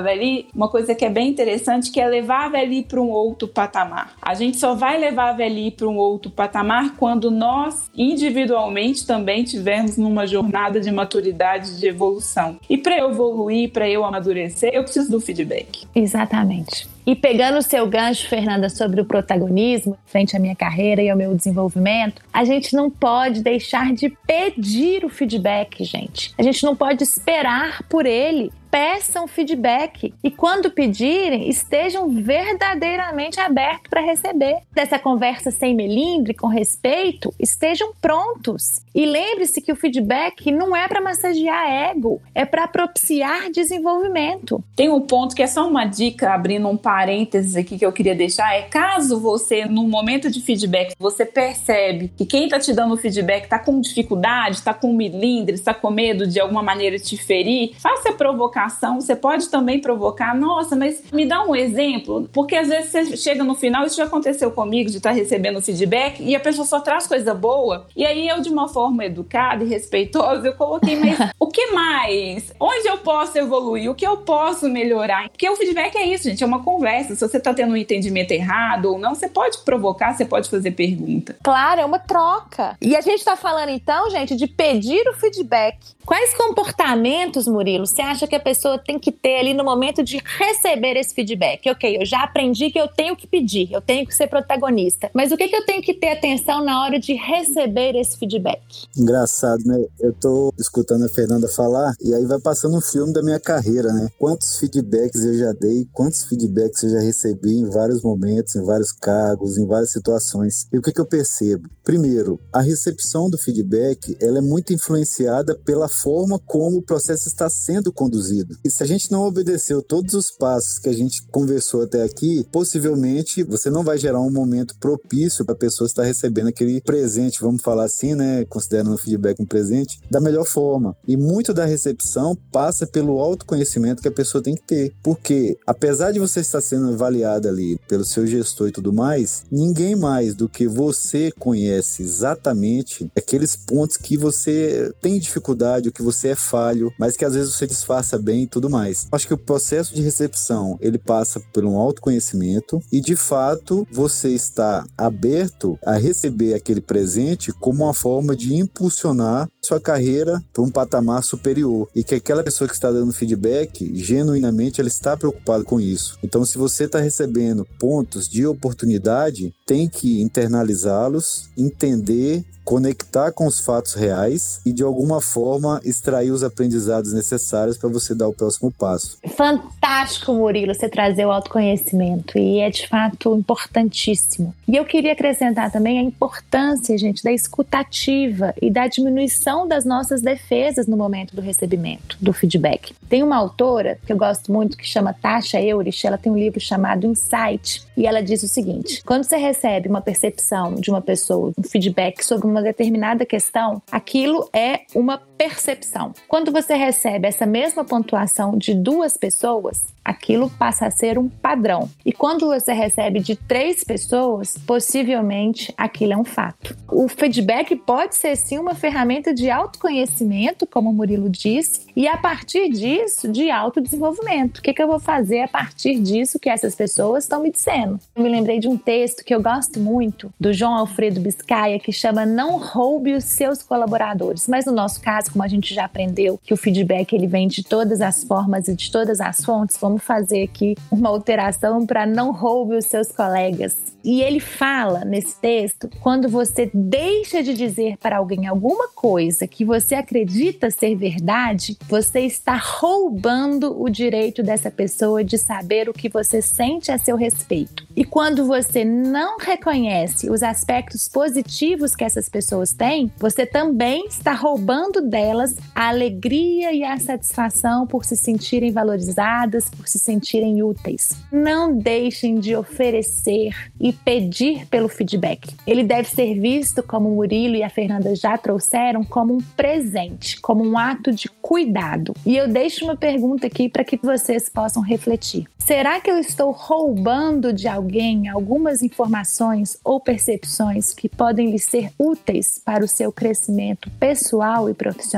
uma 0.54 0.68
coisa 0.68 0.79
coisa 0.80 0.96
que 0.96 1.04
é 1.04 1.10
bem 1.10 1.28
interessante, 1.28 1.92
que 1.92 2.00
é 2.00 2.08
levar 2.08 2.46
a 2.46 2.50
VLI 2.50 2.84
para 2.84 3.02
um 3.02 3.10
outro 3.10 3.50
patamar. 3.50 4.14
A 4.22 4.34
gente 4.34 4.58
só 4.58 4.74
vai 4.74 4.98
levar 4.98 5.32
a 5.32 5.34
VLI 5.34 5.72
para 5.72 5.88
um 5.88 5.98
outro 5.98 6.32
patamar 6.32 6.96
quando 6.96 7.30
nós, 7.30 7.92
individualmente, 7.94 9.06
também 9.06 9.44
tivermos 9.44 9.98
numa 9.98 10.26
jornada 10.26 10.80
de 10.80 10.90
maturidade, 10.90 11.78
de 11.78 11.86
evolução. 11.86 12.58
E 12.70 12.78
para 12.78 12.98
eu 12.98 13.12
evoluir, 13.12 13.72
para 13.72 13.90
eu 13.90 14.06
amadurecer, 14.06 14.72
eu 14.74 14.84
preciso 14.84 15.12
do 15.12 15.20
feedback. 15.20 15.86
Exatamente. 15.94 16.88
E 17.06 17.16
pegando 17.16 17.58
o 17.58 17.62
seu 17.62 17.88
gancho, 17.88 18.30
Fernanda, 18.30 18.70
sobre 18.70 19.02
o 19.02 19.06
protagonismo 19.06 19.98
frente 20.06 20.38
à 20.38 20.40
minha 20.40 20.56
carreira 20.56 21.02
e 21.02 21.10
ao 21.10 21.18
meu 21.18 21.36
desenvolvimento, 21.36 22.22
a 22.32 22.46
gente 22.46 22.76
não 22.76 22.90
pode 22.90 23.42
deixar 23.42 23.92
de 23.94 24.16
pedir 24.28 25.04
o 25.04 25.10
feedback, 25.10 25.84
gente. 25.84 26.32
A 26.38 26.44
gente 26.44 26.64
não 26.64 26.76
pode 26.76 27.04
esperar 27.04 27.82
por 27.90 28.06
ele 28.06 28.52
peçam 28.72 29.28
feedback 29.28 30.14
e 30.24 30.32
quando 30.32 30.72
pedirem, 30.72 31.50
estejam 31.50 32.10
verdadeiramente 32.10 33.40
abertos 33.40 33.90
para 33.90 34.02
receber. 34.02 34.58
Dessa 34.74 35.00
conversa 35.00 35.52
sem 35.52 35.76
melindre, 35.76 36.34
com 36.34 36.48
respeito, 36.48 37.34
estejam 37.40 37.92
prontos. 38.02 38.82
E 38.94 39.06
lembre-se 39.06 39.62
que 39.62 39.72
o 39.72 39.76
feedback 39.76 40.52
não 40.52 40.76
é 40.76 40.88
para 40.88 41.02
massagear 41.02 41.70
ego, 41.70 42.22
é 42.34 42.46
para 42.46 42.68
propiciar 42.68 43.50
desenvolvimento. 43.52 44.64
Tem 44.76 44.90
um 44.90 45.02
ponto 45.02 45.36
que 45.36 45.44
é 45.44 45.48
só 45.48 45.68
uma 45.68 45.86
dica, 45.86 46.34
abrindo 46.34 46.68
um 46.68 46.78
parênteses 46.78 47.56
aqui 47.56 47.78
que 47.78 47.86
eu 47.86 47.92
queria 47.92 48.16
deixar, 48.16 48.54
é 48.54 48.64
caso 48.64 49.20
você, 49.20 49.66
no 49.66 49.88
momento 49.88 50.30
de 50.30 50.42
feedback, 50.42 50.94
você 51.00 51.26
percebe 51.26 52.12
que 52.16 52.26
quem 52.26 52.46
está 52.46 52.60
te 52.60 52.74
dando 52.74 52.98
feedback 52.98 53.44
está 53.44 53.60
com 53.60 53.80
dificuldade, 53.80 54.58
está 54.58 54.74
com 54.74 54.94
melindre, 54.94 55.56
está 55.56 55.74
com 55.74 55.90
medo 55.90 56.28
de 56.28 56.40
alguma 56.40 56.62
maneira 56.62 56.98
te 56.98 57.18
ferir, 57.18 57.74
faça 57.80 58.10
a 58.10 58.14
provocação 58.60 59.00
você 59.00 59.16
pode 59.16 59.50
também 59.50 59.80
provocar, 59.80 60.36
nossa, 60.36 60.76
mas 60.76 61.04
me 61.14 61.26
dá 61.26 61.44
um 61.44 61.56
exemplo, 61.56 62.30
porque 62.34 62.56
às 62.56 62.68
vezes 62.68 62.92
você 62.92 63.18
chega 63.18 63.44
no 63.44 63.56
final, 63.56 63.86
isso 63.86 63.96
já 63.96 64.04
aconteceu 64.04 64.52
comigo, 64.52 64.90
de 64.90 64.98
estar 64.98 65.12
tá 65.12 65.16
recebendo 65.16 65.62
feedback, 65.62 66.22
e 66.22 66.36
a 66.36 66.40
pessoa 66.40 66.66
só 66.66 66.80
traz 66.80 67.08
coisa 67.08 67.34
boa, 67.34 67.88
e 67.96 68.06
aí 68.06 68.28
eu, 68.28 68.42
de 68.42 68.50
uma 68.50 68.68
forma 68.68 69.06
educada 69.06 69.64
e 69.64 69.68
respeitosa, 69.68 70.48
eu 70.48 70.54
coloquei, 70.54 70.98
mas 70.98 71.18
o 71.40 71.48
que 71.48 71.68
mais? 71.68 72.54
Onde 72.60 72.88
eu 72.88 72.98
posso 72.98 73.38
evoluir? 73.38 73.90
O 73.90 73.96
que 73.96 74.06
eu 74.06 74.18
posso 74.18 74.68
melhorar? 74.68 75.30
Porque 75.30 75.50
o 75.50 75.56
feedback 75.56 75.96
é 75.96 76.06
isso, 76.06 76.24
gente, 76.24 76.44
é 76.44 76.48
uma 76.48 76.64
conversa. 76.64 77.16
Se 77.16 77.28
você 77.28 77.38
está 77.38 77.54
tendo 77.54 77.74
um 77.74 77.78
entendimento 77.78 78.32
errado 78.32 78.86
ou 78.92 79.00
não, 79.00 79.16
você 79.16 79.30
pode 79.30 79.60
provocar, 79.60 80.14
você 80.14 80.26
pode 80.26 80.50
fazer 80.50 80.72
pergunta. 80.72 81.38
Claro, 81.44 81.82
é 81.82 81.86
uma 81.86 82.00
troca. 82.00 82.76
E 82.82 82.96
a 82.96 83.02
gente 83.02 83.20
está 83.20 83.36
falando 83.36 83.70
então, 83.70 84.10
gente, 84.10 84.36
de 84.36 84.48
pedir 84.48 85.08
o 85.08 85.14
feedback. 85.14 85.78
Quais 86.10 86.34
comportamentos, 86.34 87.48
Murilo, 87.48 87.86
você 87.86 88.02
acha 88.02 88.26
que 88.26 88.36
a 88.36 88.40
pessoa 88.50 88.80
tem 88.80 88.98
que 88.98 89.12
ter 89.12 89.40
ali 89.40 89.54
no 89.54 89.64
momento 89.64 90.04
de 90.04 90.20
receber 90.40 90.98
esse 90.98 91.14
feedback? 91.14 91.70
Ok, 91.70 91.98
eu 92.02 92.06
já 92.06 92.24
aprendi 92.24 92.72
que 92.72 92.80
eu 92.80 92.88
tenho 92.88 93.16
que 93.16 93.28
pedir, 93.28 93.72
eu 93.72 93.80
tenho 93.80 94.08
que 94.08 94.16
ser 94.16 94.28
protagonista. 94.28 95.12
Mas 95.14 95.32
o 95.32 95.38
que, 95.38 95.48
que 95.48 95.56
eu 95.56 95.66
tenho 95.66 95.84
que 95.84 95.94
ter 95.94 96.10
atenção 96.10 96.66
na 96.66 96.84
hora 96.84 97.00
de 97.00 97.14
receber 97.14 97.96
esse 97.96 98.18
feedback? 98.18 98.60
Engraçado, 98.98 99.64
né? 99.66 99.86
Eu 100.00 100.14
tô 100.14 100.52
escutando 100.58 101.06
a 101.06 101.10
Fernanda 101.10 101.48
falar 101.48 101.94
e 102.02 102.12
aí 102.12 102.26
vai 102.26 102.40
passando 102.40 102.76
um 102.76 102.82
filme 102.82 103.14
da 103.14 103.22
minha 103.22 103.40
carreira, 103.40 103.94
né? 103.94 104.10
Quantos 104.18 104.58
feedbacks 104.58 105.24
eu 105.24 105.38
já 105.38 105.52
dei, 105.52 105.88
quantos 105.94 106.24
feedbacks 106.24 106.82
eu 106.82 106.90
já 106.90 107.00
recebi 107.02 107.54
em 107.54 107.70
vários 107.70 108.02
momentos, 108.02 108.56
em 108.56 108.64
vários 108.64 108.92
cargos, 108.92 109.60
em 109.60 109.68
várias 109.68 109.92
situações. 109.92 110.66
E 110.74 110.78
o 110.80 110.82
que, 110.82 110.92
que 110.92 111.00
eu 111.00 111.06
percebo? 111.06 111.70
Primeiro, 111.84 112.40
a 112.52 112.62
recepção 112.62 113.30
do 113.30 113.38
feedback 113.38 114.18
ela 114.20 114.40
é 114.40 114.42
muito 114.42 114.74
influenciada 114.74 115.56
pela 115.64 115.88
forma 115.88 116.40
como 116.40 116.78
o 116.78 116.84
processo 116.84 117.28
está 117.28 117.48
sendo 117.48 117.94
conduzido. 117.94 118.39
E 118.64 118.70
se 118.70 118.84
a 118.84 118.86
gente 118.86 119.12
não 119.12 119.24
obedeceu 119.24 119.82
todos 119.82 120.14
os 120.14 120.32
passos 120.32 120.80
que 120.80 120.90
a 120.90 120.94
gente 120.94 121.24
conversou 121.28 121.84
até 121.84 122.04
aqui, 122.04 122.46
possivelmente 122.52 123.44
você 123.44 123.70
não 123.70 123.84
vai 123.84 123.98
gerar 123.98 124.22
um 124.22 124.32
momento 124.32 124.76
propício 124.80 125.46
para 125.46 125.54
a 125.54 125.58
pessoa 125.58 125.88
estar 125.88 126.04
recebendo 126.04 126.48
aquele 126.48 126.82
presente, 126.82 127.42
vamos 127.42 127.62
falar 127.62 127.86
assim, 127.86 128.16
né, 128.16 128.46
considerando 128.46 128.94
o 128.94 128.98
feedback 128.98 129.42
um 129.42 129.46
presente, 129.46 130.00
da 130.10 130.20
melhor 130.20 130.46
forma. 130.46 130.96
E 131.08 131.18
muito 131.18 131.54
da 131.54 131.66
recepção 131.66 132.38
passa 132.52 132.86
pelo 132.88 133.20
autoconhecimento 133.20 134.02
que 134.02 134.08
a 134.08 134.12
pessoa 134.12 134.44
tem 134.44 134.56
que 134.56 134.64
ter. 134.64 134.94
Porque, 135.04 135.58
apesar 135.66 136.12
de 136.12 136.20
você 136.20 136.40
estar 136.40 136.62
sendo 136.62 136.90
avaliada 136.90 137.50
ali 137.50 137.80
pelo 137.88 138.06
seu 138.06 138.26
gestor 138.26 138.70
e 138.70 138.72
tudo 138.72 138.94
mais, 138.94 139.44
ninguém 139.52 139.96
mais 139.96 140.34
do 140.34 140.48
que 140.48 140.68
você 140.68 141.32
conhece 141.38 142.04
exatamente 142.04 143.10
aqueles 143.16 143.56
pontos 143.56 143.98
que 143.98 144.18
você 144.18 144.92
tem 145.02 145.20
dificuldade 145.20 145.90
o 145.90 145.92
que 145.92 146.02
você 146.02 146.30
é 146.30 146.36
falho, 146.36 146.92
mas 146.98 147.16
que 147.16 147.26
às 147.26 147.34
vezes 147.34 147.54
você 147.54 147.68
disfarça 147.68 148.18
bem 148.18 148.29
e 148.36 148.48
tudo 148.48 148.70
mais. 148.70 149.08
Acho 149.12 149.28
que 149.28 149.34
o 149.34 149.38
processo 149.38 149.94
de 149.94 150.02
recepção, 150.02 150.78
ele 150.82 150.98
passa 150.98 151.40
por 151.54 151.66
um 151.66 151.78
autoconhecimento 151.78 152.82
e 152.92 153.02
de 153.02 153.16
fato 153.16 153.88
você 153.92 154.30
está 154.30 154.86
aberto 154.98 155.78
a 155.86 155.98
receber 155.98 156.54
aquele 156.54 156.82
presente 156.82 157.52
como 157.52 157.84
uma 157.84 157.94
forma 157.94 158.36
de 158.36 158.56
impulsionar 158.56 159.50
sua 159.62 159.80
carreira 159.80 160.42
para 160.54 160.64
um 160.64 160.72
patamar 160.72 161.24
superior 161.24 161.88
e 161.96 162.04
que 162.04 162.16
aquela 162.16 162.44
pessoa 162.44 162.68
que 162.68 162.74
está 162.74 162.92
dando 162.92 163.14
feedback, 163.14 163.92
genuinamente 163.96 164.80
ela 164.80 164.88
está 164.88 165.16
preocupada 165.16 165.64
com 165.64 165.80
isso. 165.80 166.18
Então, 166.24 166.46
se 166.46 166.58
você 166.58 166.86
está 166.86 167.00
recebendo 167.00 167.66
pontos 167.80 168.28
de 168.28 168.46
oportunidade, 168.46 169.54
tem 169.70 169.88
que 169.88 170.20
internalizá-los, 170.20 171.48
entender 171.56 172.44
conectar 172.70 173.32
com 173.32 173.48
os 173.48 173.60
fatos 173.60 173.96
reais 173.96 174.62
e 174.64 174.72
de 174.72 174.84
alguma 174.84 175.20
forma 175.20 175.82
extrair 175.84 176.30
os 176.30 176.44
aprendizados 176.44 177.12
necessários 177.14 177.80
para 177.80 177.90
você 177.90 178.14
dar 178.14 178.28
o 178.28 178.34
próximo 178.34 178.72
passo. 178.72 179.18
Fantástico, 179.36 180.32
Murilo, 180.34 180.76
você 180.76 180.88
trazer 180.88 181.26
o 181.26 181.32
autoconhecimento 181.32 182.38
e 182.38 182.60
é 182.60 182.70
de 182.70 182.88
fato 182.88 183.36
importantíssimo. 183.36 184.54
E 184.68 184.76
eu 184.76 184.86
queria 184.86 185.14
acrescentar 185.14 185.72
também 185.72 185.98
a 185.98 186.04
importância, 186.04 186.96
gente, 186.96 187.24
da 187.24 187.32
escutativa 187.32 188.54
e 188.62 188.70
da 188.70 188.88
diminuição 188.88 189.68
das 189.68 189.84
nossas 189.84 190.22
defesas 190.22 190.86
no 190.86 190.96
momento 190.96 191.36
do 191.36 191.42
recebimento 191.42 192.18
do 192.22 192.32
feedback. 192.32 192.94
Tem 193.10 193.24
uma 193.24 193.36
autora 193.36 193.98
que 194.06 194.14
eu 194.14 194.18
gosto 194.18 194.52
muito 194.52 194.78
que 194.78 194.86
chama 194.86 195.12
Tasha 195.12 195.60
Eurich, 195.60 196.06
ela 196.06 196.20
tem 196.20 196.32
um 196.32 196.38
livro 196.38 196.60
chamado 196.60 197.08
Insight 197.08 197.82
e 198.00 198.08
ela 198.08 198.24
diz 198.24 198.42
o 198.42 198.48
seguinte: 198.48 199.04
quando 199.04 199.26
você 199.26 199.36
recebe 199.36 199.90
uma 199.90 200.02
percepção 200.02 200.76
de 200.76 200.90
uma 200.90 201.02
pessoa, 201.02 201.52
um 201.58 201.64
feedback 201.64 202.24
sobre 202.24 202.48
uma 202.48 202.62
determinada 202.62 203.26
questão, 203.26 203.82
aquilo 203.92 204.50
é 204.54 204.82
uma 204.96 205.22
percepção. 205.40 206.14
Quando 206.28 206.52
você 206.52 206.76
recebe 206.76 207.26
essa 207.26 207.46
mesma 207.46 207.86
pontuação 207.86 208.58
de 208.58 208.74
duas 208.74 209.16
pessoas, 209.16 209.86
aquilo 210.04 210.50
passa 210.50 210.88
a 210.88 210.92
ser 210.92 211.18
um 211.18 211.30
padrão. 211.30 211.90
E 212.06 212.12
quando 212.12 212.48
você 212.48 212.74
recebe 212.74 213.22
de 213.22 213.38
três 213.38 213.82
pessoas, 213.86 214.58
possivelmente 214.68 215.74
aquilo 215.78 216.12
é 216.12 216.18
um 216.18 216.26
fato. 216.26 216.76
O 216.90 217.08
feedback 217.08 217.74
pode 217.74 218.16
ser 218.16 218.36
sim 218.36 218.58
uma 218.58 218.76
ferramenta 218.76 219.34
de 219.34 219.50
autoconhecimento, 219.50 220.68
como 220.68 220.90
o 220.90 220.94
Murilo 220.94 221.30
disse, 221.30 221.88
e 221.96 222.06
a 222.06 222.18
partir 222.18 222.70
disso, 222.70 223.32
de 223.32 223.50
autodesenvolvimento. 223.50 224.58
O 224.58 224.62
que, 224.62 224.74
que 224.74 224.84
eu 224.84 224.88
vou 224.88 225.00
fazer 225.00 225.42
a 225.42 225.48
partir 225.48 226.00
disso 226.00 226.40
que 226.40 226.50
essas 226.50 226.76
pessoas 226.76 227.24
estão 227.24 227.42
me 227.42 227.52
dizendo? 227.52 227.98
Eu 228.14 228.24
me 228.24 228.30
lembrei 228.30 228.60
de 228.60 228.68
um 228.68 228.76
texto 228.76 229.24
que 229.24 229.34
eu 229.34 229.42
gosto 229.42 229.80
muito, 229.80 230.34
do 230.38 230.52
João 230.52 230.76
Alfredo 230.76 231.22
Biscaia, 231.22 231.80
que 231.80 231.94
chama 231.94 232.26
Não 232.26 232.58
roube 232.58 233.14
os 233.14 233.24
seus 233.24 233.64
colaboradores. 233.64 234.48
Mas 234.50 234.66
no 234.66 234.74
nosso 234.74 235.00
caso, 235.00 235.29
como 235.30 235.44
a 235.44 235.48
gente 235.48 235.74
já 235.74 235.86
aprendeu 235.86 236.40
que 236.44 236.54
o 236.54 236.58
feedback 236.58 237.14
ele 237.14 237.28
vem 237.28 237.48
de 237.48 237.64
todas 237.64 238.02
as 238.02 238.24
formas 238.24 238.68
e 238.68 238.76
de 238.76 238.92
todas 238.92 239.22
as 239.22 239.44
fontes, 239.44 239.78
vamos 239.80 240.04
fazer 240.04 240.44
aqui 240.44 240.76
uma 240.92 241.10
alteração 241.10 241.86
para 241.86 242.06
não 242.06 242.32
roube 242.32 242.76
os 242.76 242.86
seus 242.86 243.12
colegas. 243.12 243.90
E 244.04 244.22
ele 244.22 244.40
fala 244.40 245.04
nesse 245.04 245.36
texto, 245.40 245.90
quando 246.02 246.30
você 246.30 246.72
deixa 246.74 247.44
de 247.44 247.54
dizer 247.54 247.98
para 247.98 248.18
alguém 248.18 248.48
alguma 248.48 248.88
coisa 248.88 249.46
que 249.46 249.66
você 249.66 249.96
acredita 249.96 250.72
ser 250.72 250.96
verdade, 250.96 251.78
você 251.88 252.22
está 252.22 252.56
roubando 252.56 253.80
o 253.82 253.90
direito 253.90 254.42
dessa 254.42 254.72
pessoa 254.72 255.24
de 255.24 255.38
saber 255.38 255.90
o 255.90 255.94
que 255.94 256.08
você 256.08 256.42
sente 256.42 256.92
a 256.92 256.98
seu 256.98 257.18
respeito. 257.18 257.86
E 257.96 258.06
quando 258.06 258.46
você 258.46 258.86
não 258.86 259.38
reconhece 259.38 260.30
os 260.30 260.42
aspectos 260.42 261.10
positivos 261.10 261.96
que 261.96 262.06
essas 262.06 262.30
pessoas 262.30 262.72
têm, 262.72 263.12
você 263.18 263.46
também 263.46 264.06
está 264.08 264.32
roubando 264.32 265.02
delas 265.20 265.56
a 265.76 265.90
alegria 265.90 266.72
e 266.74 266.84
a 266.84 266.98
satisfação 266.98 267.86
por 267.86 268.06
se 268.06 268.16
sentirem 268.16 268.72
valorizadas, 268.72 269.70
por 269.70 269.88
se 269.88 270.00
sentirem 270.00 270.64
úteis. 270.64 271.10
Não 271.32 271.78
deixem 271.78 272.40
de 272.40 272.56
oferecer 272.56 273.54
e 273.80 273.92
pedir 273.92 274.66
pelo 274.68 274.88
feedback. 274.88 275.54
Ele 275.68 275.84
deve 275.84 276.10
ser 276.10 276.40
visto, 276.40 276.82
como 276.82 277.10
o 277.10 277.16
Murilo 277.16 277.56
e 277.56 277.64
a 277.64 277.70
Fernanda 277.70 278.16
já 278.16 278.38
trouxeram, 278.38 279.04
como 279.04 279.34
um 279.34 279.42
presente, 279.58 280.40
como 280.40 280.66
um 280.66 280.78
ato 280.78 281.12
de 281.12 281.28
cuidado. 281.42 282.14
E 282.26 282.38
eu 282.38 282.48
deixo 282.48 282.86
uma 282.86 282.96
pergunta 282.96 283.48
aqui 283.48 283.68
para 283.68 283.84
que 283.84 283.98
vocês 283.98 284.48
possam 284.50 284.82
refletir. 284.82 285.48
Será 285.58 286.00
que 286.00 286.10
eu 286.10 286.18
estou 286.18 286.52
roubando 286.52 287.54
de 287.54 287.68
alguém 287.68 288.28
algumas 288.28 288.82
informações 288.82 289.78
ou 289.84 290.00
percepções 290.00 290.94
que 290.94 291.08
podem 291.08 291.52
lhe 291.52 291.60
ser 291.60 291.92
úteis 291.98 292.60
para 292.64 292.84
o 292.84 292.88
seu 292.88 293.12
crescimento 293.12 293.90
pessoal 294.00 294.70
e 294.70 294.74
profissional? 294.74 295.09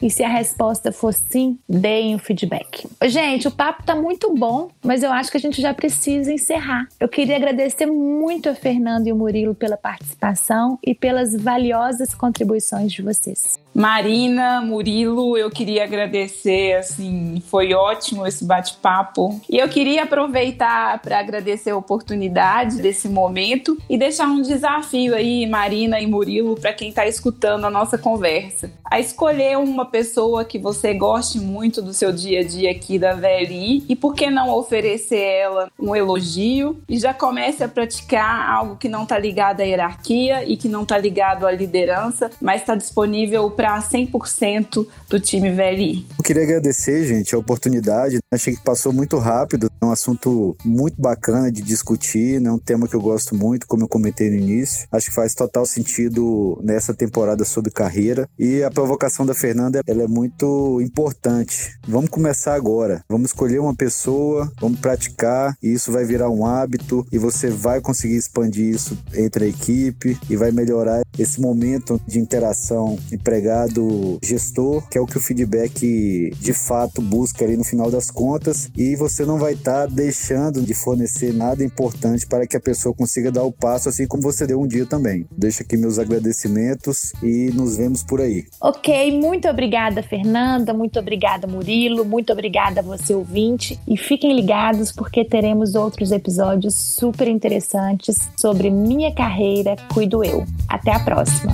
E 0.00 0.10
se 0.10 0.22
a 0.22 0.28
resposta 0.28 0.92
for 0.92 1.12
sim, 1.12 1.58
deem 1.68 2.14
o 2.14 2.18
feedback. 2.18 2.86
Gente, 3.04 3.48
o 3.48 3.50
papo 3.50 3.82
tá 3.82 3.94
muito 3.94 4.34
bom, 4.34 4.70
mas 4.84 5.02
eu 5.02 5.12
acho 5.12 5.30
que 5.30 5.36
a 5.36 5.40
gente 5.40 5.60
já 5.60 5.72
precisa 5.74 6.32
encerrar. 6.32 6.86
Eu 6.98 7.08
queria 7.08 7.36
agradecer 7.36 7.86
muito 7.86 8.48
a 8.48 8.54
Fernanda 8.54 9.08
e 9.08 9.12
o 9.12 9.16
Murilo 9.16 9.54
pela 9.54 9.76
participação 9.76 10.78
e 10.84 10.94
pelas 10.94 11.34
valiosas 11.34 12.14
contribuições 12.14 12.92
de 12.92 13.02
vocês. 13.02 13.58
Marina, 13.72 14.60
Murilo, 14.60 15.36
eu 15.36 15.48
queria 15.48 15.84
agradecer, 15.84 16.74
assim, 16.74 17.40
foi 17.46 17.72
ótimo 17.72 18.26
esse 18.26 18.44
bate-papo. 18.44 19.40
E 19.48 19.58
eu 19.58 19.68
queria 19.68 20.02
aproveitar 20.02 20.98
para 20.98 21.20
agradecer 21.20 21.70
a 21.70 21.76
oportunidade 21.76 22.82
desse 22.82 23.08
momento 23.08 23.78
e 23.88 23.96
deixar 23.96 24.26
um 24.26 24.42
desafio 24.42 25.14
aí, 25.14 25.46
Marina 25.46 26.00
e 26.00 26.06
Murilo, 26.06 26.56
para 26.56 26.72
quem 26.72 26.88
está 26.88 27.06
escutando 27.06 27.64
a 27.64 27.70
nossa 27.70 27.96
conversa. 27.96 28.70
A 28.84 28.98
escolher 29.40 29.58
uma 29.58 29.86
pessoa 29.86 30.44
que 30.44 30.58
você 30.58 30.92
goste 30.92 31.40
muito 31.40 31.80
do 31.80 31.94
seu 31.94 32.12
dia 32.12 32.40
a 32.40 32.44
dia 32.44 32.70
aqui 32.70 32.98
da 32.98 33.14
VLI 33.14 33.84
e 33.88 33.96
por 33.96 34.14
que 34.14 34.30
não 34.30 34.50
oferecer 34.50 35.16
ela 35.16 35.70
um 35.78 35.96
elogio 35.96 36.78
e 36.88 36.98
já 36.98 37.14
comece 37.14 37.64
a 37.64 37.68
praticar 37.68 38.50
algo 38.50 38.76
que 38.76 38.88
não 38.88 39.04
está 39.04 39.18
ligado 39.18 39.60
à 39.60 39.64
hierarquia 39.64 40.44
e 40.44 40.56
que 40.56 40.68
não 40.68 40.82
está 40.82 40.98
ligado 40.98 41.46
à 41.46 41.52
liderança, 41.52 42.30
mas 42.40 42.60
está 42.60 42.74
disponível 42.74 43.50
para 43.50 43.80
100% 43.80 44.86
do 45.08 45.18
time 45.18 45.50
VLI. 45.50 46.06
Eu 46.18 46.24
queria 46.24 46.42
agradecer, 46.42 47.06
gente, 47.06 47.34
a 47.34 47.38
oportunidade. 47.38 48.18
Achei 48.30 48.54
que 48.54 48.62
passou 48.62 48.92
muito 48.92 49.16
rápido. 49.18 49.70
É 49.80 49.84
um 49.84 49.90
assunto 49.90 50.54
muito 50.64 51.00
bacana 51.00 51.50
de 51.50 51.62
discutir, 51.62 52.40
né? 52.40 52.50
um 52.50 52.58
tema 52.58 52.86
que 52.86 52.94
eu 52.94 53.00
gosto 53.00 53.34
muito, 53.34 53.66
como 53.66 53.84
eu 53.84 53.88
comentei 53.88 54.28
no 54.28 54.36
início. 54.36 54.86
Acho 54.92 55.08
que 55.08 55.14
faz 55.14 55.34
total 55.34 55.64
sentido 55.64 56.60
nessa 56.62 56.92
temporada 56.92 57.44
sobre 57.44 57.70
carreira. 57.70 58.28
E 58.38 58.62
a 58.62 58.70
provocação 58.70 59.29
da 59.30 59.34
Fernanda 59.34 59.80
ela 59.86 60.02
é 60.02 60.08
muito 60.08 60.80
importante. 60.80 61.78
Vamos 61.86 62.10
começar 62.10 62.54
agora. 62.54 63.04
Vamos 63.08 63.30
escolher 63.30 63.60
uma 63.60 63.74
pessoa, 63.74 64.50
vamos 64.60 64.80
praticar, 64.80 65.56
e 65.62 65.72
isso 65.72 65.92
vai 65.92 66.04
virar 66.04 66.28
um 66.30 66.44
hábito 66.44 67.06
e 67.12 67.18
você 67.18 67.48
vai 67.48 67.80
conseguir 67.80 68.16
expandir 68.16 68.74
isso 68.74 68.98
entre 69.14 69.44
a 69.44 69.48
equipe 69.48 70.18
e 70.28 70.36
vai 70.36 70.50
melhorar 70.50 71.02
esse 71.18 71.40
momento 71.40 72.00
de 72.06 72.18
interação 72.18 72.98
empregado 73.12 74.18
gestor, 74.22 74.86
que 74.88 74.98
é 74.98 75.00
o 75.00 75.06
que 75.06 75.16
o 75.16 75.20
feedback 75.20 76.32
de 76.40 76.52
fato 76.52 77.00
busca 77.00 77.44
ali 77.44 77.56
no 77.56 77.64
final 77.64 77.90
das 77.90 78.10
contas, 78.10 78.68
e 78.76 78.96
você 78.96 79.24
não 79.24 79.38
vai 79.38 79.52
estar 79.52 79.86
tá 79.86 79.94
deixando 79.94 80.62
de 80.62 80.74
fornecer 80.74 81.32
nada 81.32 81.64
importante 81.64 82.26
para 82.26 82.46
que 82.46 82.56
a 82.56 82.60
pessoa 82.60 82.94
consiga 82.94 83.30
dar 83.30 83.44
o 83.44 83.52
passo, 83.52 83.88
assim 83.88 84.06
como 84.06 84.22
você 84.22 84.46
deu 84.46 84.60
um 84.60 84.66
dia 84.66 84.86
também. 84.86 85.26
Deixo 85.30 85.62
aqui 85.62 85.76
meus 85.76 85.98
agradecimentos 85.98 87.12
e 87.22 87.50
nos 87.54 87.76
vemos 87.76 88.02
por 88.02 88.20
aí. 88.20 88.46
Ok, 88.60 89.09
muito 89.10 89.48
obrigada, 89.48 90.02
Fernanda, 90.02 90.72
muito 90.72 90.98
obrigada, 90.98 91.46
Murilo, 91.46 92.04
muito 92.04 92.32
obrigada 92.32 92.80
a 92.80 92.82
você, 92.82 93.14
ouvinte, 93.14 93.78
e 93.86 93.96
fiquem 93.96 94.34
ligados 94.34 94.92
porque 94.92 95.24
teremos 95.24 95.74
outros 95.74 96.12
episódios 96.12 96.74
super 96.74 97.28
interessantes 97.28 98.28
sobre 98.36 98.70
minha 98.70 99.14
carreira 99.14 99.76
Cuido 99.92 100.24
Eu. 100.24 100.44
Até 100.68 100.92
a 100.92 101.00
próxima! 101.00 101.52